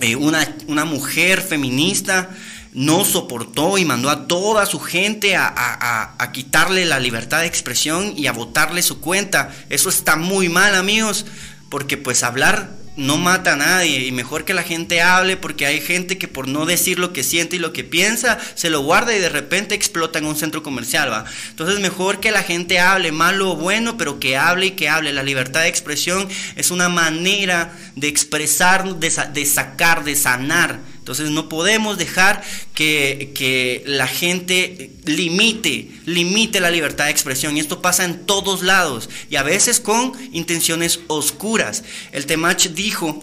[0.00, 2.28] eh, una, una mujer feminista
[2.74, 8.26] no soportó y mandó a toda su gente a, quitarle la libertad de expresión y
[8.26, 9.54] a votarle su cuenta.
[9.70, 11.24] Eso está muy mal, amigos,
[11.70, 15.80] porque pues hablar no mata a nadie y mejor que la gente hable porque hay
[15.80, 19.14] gente que por no decir lo que siente y lo que piensa se lo guarda
[19.14, 21.24] y de repente explota en un centro comercial, ¿va?
[21.50, 25.12] Entonces mejor que la gente hable, malo o bueno, pero que hable y que hable.
[25.12, 31.28] La libertad de expresión es una manera de expresar, de, de sacar, de sanar entonces
[31.28, 32.42] no podemos dejar
[32.72, 37.58] que, la gente limite, limite la libertad de expresión.
[37.58, 41.84] Y esto pasa en todos lados y a veces con intenciones oscuras.
[42.12, 43.22] El Temach dijo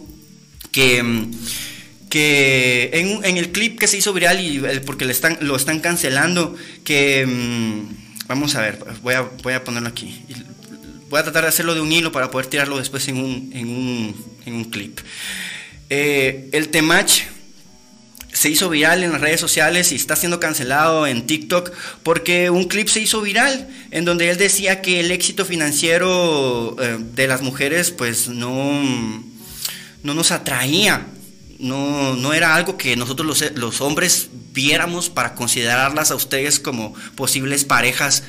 [0.71, 1.25] que,
[2.07, 5.79] que en, en, el clip que se hizo viral y porque le están, lo están
[5.79, 10.21] cancelando, que mm, vamos a ver, voy a, voy a ponerlo aquí.
[11.09, 13.69] Voy a tratar de hacerlo de un hilo para poder tirarlo después en un, en
[13.69, 14.15] un,
[14.45, 14.99] en un clip.
[15.89, 17.23] Eh, el Temach
[18.33, 21.71] se hizo viral en las redes sociales y está siendo cancelado en TikTok
[22.03, 26.97] porque un clip se hizo viral en donde él decía que el éxito financiero eh,
[26.99, 28.81] de las mujeres pues no,
[30.03, 31.07] no nos atraía,
[31.59, 36.93] no, no era algo que nosotros los, los hombres viéramos para considerarlas a ustedes como
[37.15, 38.23] posibles parejas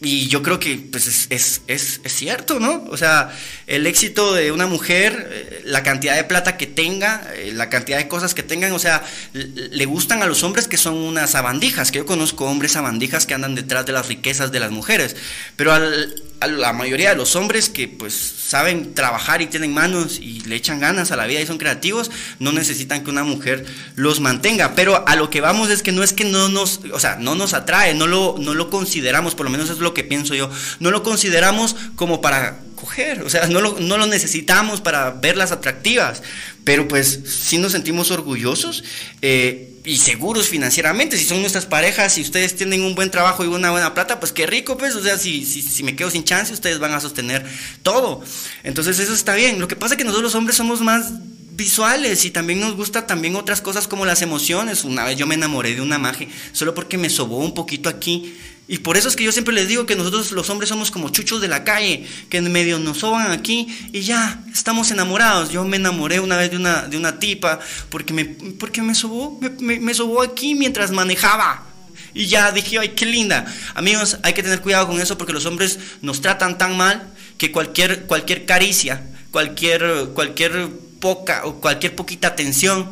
[0.00, 2.84] y yo creo que pues, es, es, es, cierto, ¿no?
[2.88, 3.36] O sea,
[3.66, 7.98] el éxito de una mujer, eh, la cantidad de plata que tenga, eh, la cantidad
[7.98, 11.90] de cosas que tengan, o sea, le gustan a los hombres que son unas sabandijas,
[11.90, 15.16] que yo conozco hombres sabandijas que andan detrás de las riquezas de las mujeres,
[15.56, 16.14] pero al,
[16.46, 20.78] la mayoría de los hombres que pues saben trabajar y tienen manos y le echan
[20.78, 23.66] ganas a la vida y son creativos, no necesitan que una mujer
[23.96, 24.74] los mantenga.
[24.74, 27.34] Pero a lo que vamos es que no es que no nos, o sea, no
[27.34, 30.48] nos atrae, no lo, no lo consideramos, por lo menos es lo que pienso yo,
[30.78, 35.50] no lo consideramos como para coger, o sea, no lo, no lo necesitamos para verlas
[35.50, 36.22] atractivas,
[36.62, 38.84] pero pues sí nos sentimos orgullosos.
[39.22, 41.16] Eh, y seguros financieramente.
[41.16, 44.32] Si son nuestras parejas, si ustedes tienen un buen trabajo y una buena plata, pues
[44.32, 44.94] qué rico, pues.
[44.94, 47.46] O sea, si, si, si, me quedo sin chance, ustedes van a sostener
[47.82, 48.22] todo.
[48.64, 49.58] Entonces eso está bien.
[49.58, 51.12] Lo que pasa es que nosotros los hombres somos más
[51.52, 54.84] visuales y también nos gusta también otras cosas como las emociones.
[54.84, 58.36] Una vez yo me enamoré de una magia solo porque me sobó un poquito aquí
[58.70, 61.08] y por eso es que yo siempre les digo que nosotros los hombres somos como
[61.08, 65.48] chuchos de la calle, que en medio nos soban aquí y ya, estamos enamorados.
[65.48, 69.40] Yo me enamoré una vez de una, de una tipa porque me, porque me sobó,
[69.60, 71.64] me, sobó aquí mientras manejaba.
[72.12, 73.46] Y ya dije, ay, qué linda.
[73.74, 77.50] Amigos, hay que tener cuidado con eso porque los hombres nos tratan tan mal que
[77.50, 80.68] cualquier, cualquier caricia, cualquier, cualquier
[81.00, 82.90] poca o cualquier poquita atención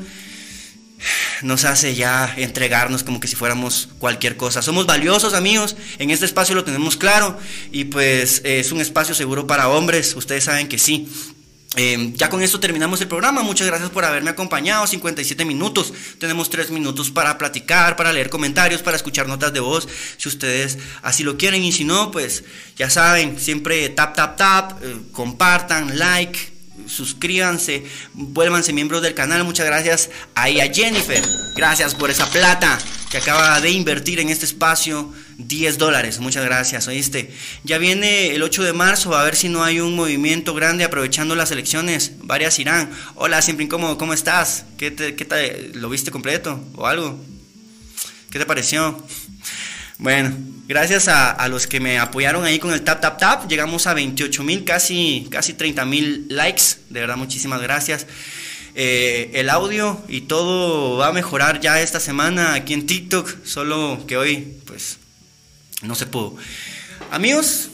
[1.42, 4.62] nos hace ya entregarnos como que si fuéramos cualquier cosa.
[4.62, 7.38] Somos valiosos amigos, en este espacio lo tenemos claro
[7.72, 11.09] y pues es un espacio seguro para hombres, ustedes saben que sí.
[11.78, 13.42] Eh, ya con esto terminamos el programa.
[13.42, 14.86] Muchas gracias por haberme acompañado.
[14.86, 15.92] 57 minutos.
[16.18, 19.86] Tenemos 3 minutos para platicar, para leer comentarios, para escuchar notas de voz.
[20.16, 21.62] Si ustedes así lo quieren.
[21.62, 22.44] Y si no, pues
[22.76, 24.82] ya saben, siempre tap, tap, tap.
[24.82, 26.55] Eh, compartan, like
[26.87, 27.84] suscríbanse,
[28.14, 29.45] vuélvanse miembros del canal.
[29.45, 31.22] Muchas gracias ahí a Jennifer.
[31.57, 32.78] Gracias por esa plata
[33.11, 35.12] que acaba de invertir en este espacio.
[35.39, 37.30] 10 dólares, muchas gracias, oíste.
[37.62, 41.34] Ya viene el 8 de marzo, a ver si no hay un movimiento grande aprovechando
[41.34, 42.12] las elecciones.
[42.22, 42.91] Varias irán.
[43.16, 44.64] Hola, siempre incómodo, ¿cómo estás?
[44.78, 47.20] ¿Qué te, qué ¿Lo viste completo o algo?
[48.30, 49.03] ¿Qué te pareció?
[49.99, 50.36] Bueno,
[50.68, 54.42] gracias a, los que me apoyaron ahí con el tap tap tap, llegamos a 28
[54.42, 56.62] mil, casi, casi 30 mil likes.
[56.90, 58.07] De verdad, muchísimas gracias.
[58.74, 64.05] Eh, el audio y todo va a mejorar ya esta semana aquí en TikTok, solo
[64.07, 64.99] que hoy, pues,
[65.80, 66.36] no se pudo.
[67.11, 67.70] Amigos,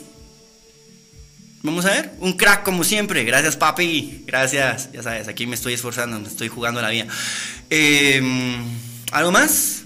[1.62, 3.24] vamos a ver, un crack como siempre.
[3.24, 4.22] Gracias, papi.
[4.28, 7.08] Gracias, ya sabes, aquí me estoy esforzando, me estoy jugando la vida.
[7.68, 8.62] Em,
[9.10, 9.81] ¿Algo más?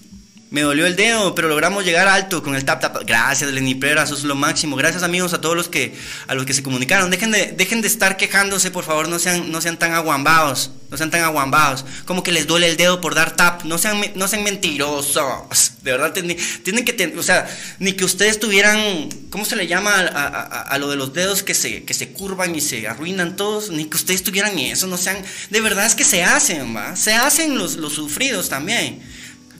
[0.56, 3.02] Me dolió el dedo, pero logramos llegar alto con el tap tap.
[3.04, 4.74] Gracias, Lenny Prera, eso es lo máximo.
[4.74, 5.94] Gracias, amigos, a todos los que
[6.28, 7.10] a los que se comunicaron.
[7.10, 10.70] Dejen de, dejen de estar quejándose, por favor, no sean, no sean tan aguambados.
[10.90, 11.84] No sean tan aguambados.
[12.06, 13.64] Como que les duele el dedo por dar tap.
[13.64, 15.72] No sean, no sean mentirosos.
[15.82, 17.46] De verdad, tienen que tener, o sea,
[17.78, 21.84] ni que ustedes tuvieran, ¿cómo se le llama a, lo de los dedos que se,
[21.84, 23.68] que se curvan y se arruinan todos?
[23.68, 25.18] Ni que ustedes tuvieran eso, no sean,
[25.50, 26.96] de verdad es que se hacen, ¿va?
[26.96, 29.02] Se hacen los, los sufridos también.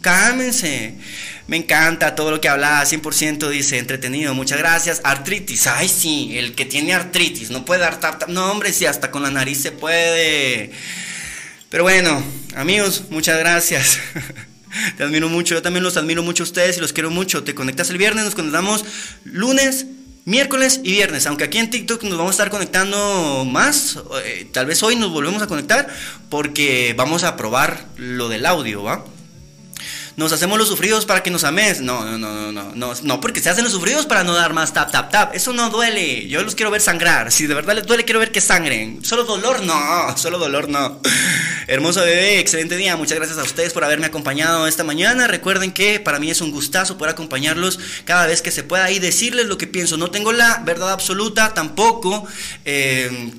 [0.00, 0.94] Cálmense.
[1.48, 5.00] Me encanta todo lo que hablaba, 100% dice, entretenido, muchas gracias.
[5.04, 9.22] Artritis, ay sí, el que tiene artritis, no puede dar No, hombre, sí, hasta con
[9.22, 10.72] la nariz se puede.
[11.70, 12.22] Pero bueno,
[12.56, 14.00] amigos, muchas gracias.
[14.96, 17.44] Te admiro mucho, yo también los admiro mucho a ustedes y los quiero mucho.
[17.44, 18.84] Te conectas el viernes, nos conectamos
[19.24, 19.86] lunes,
[20.24, 21.26] miércoles y viernes.
[21.26, 25.12] Aunque aquí en TikTok nos vamos a estar conectando más, eh, tal vez hoy nos
[25.12, 25.86] volvemos a conectar
[26.28, 29.04] porque vamos a probar lo del audio, ¿va?
[30.16, 31.82] Nos hacemos los sufridos para que nos ames.
[31.82, 34.72] No, no, no, no, no, no, porque se hacen los sufridos para no dar más
[34.72, 35.34] tap, tap, tap.
[35.34, 36.26] Eso no duele.
[36.26, 37.30] Yo los quiero ver sangrar.
[37.30, 39.04] Si de verdad les duele, quiero ver que sangren.
[39.04, 40.16] Solo dolor, no.
[40.16, 41.00] Solo dolor, no.
[41.66, 42.96] Hermoso bebé, excelente día.
[42.96, 45.26] Muchas gracias a ustedes por haberme acompañado esta mañana.
[45.26, 48.98] Recuerden que para mí es un gustazo poder acompañarlos cada vez que se pueda y
[48.98, 49.98] decirles lo que pienso.
[49.98, 52.26] No tengo la verdad absoluta tampoco.
[52.64, 53.32] Eh,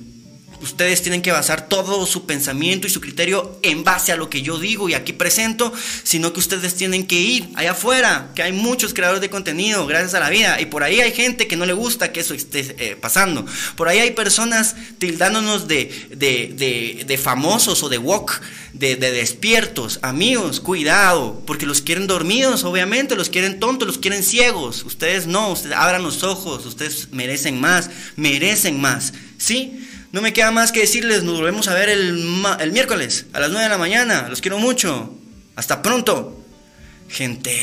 [0.61, 4.41] ustedes tienen que basar todo su pensamiento y su criterio en base a lo que
[4.41, 5.71] yo digo y aquí presento,
[6.03, 10.13] sino que ustedes tienen que ir allá afuera, que hay muchos creadores de contenido, gracias
[10.13, 12.75] a la vida, y por ahí hay gente que no le gusta que eso esté
[12.79, 13.45] eh, pasando.
[13.75, 18.41] Por ahí hay personas tildándonos de, de, de, famosos o de walk,
[18.73, 19.99] de, despiertos.
[20.01, 24.83] Amigos, cuidado, porque los quieren dormidos, obviamente, los quieren tontos, los quieren ciegos.
[24.83, 29.13] Ustedes no, ustedes abran los ojos, ustedes merecen más, merecen más.
[29.37, 29.86] ¿Sí?
[30.11, 33.49] No me queda más que decirles, nos volvemos a ver el, el miércoles a las
[33.49, 34.27] 9 de la mañana.
[34.29, 35.13] Los quiero mucho.
[35.55, 36.45] Hasta pronto.
[37.09, 37.55] Gente.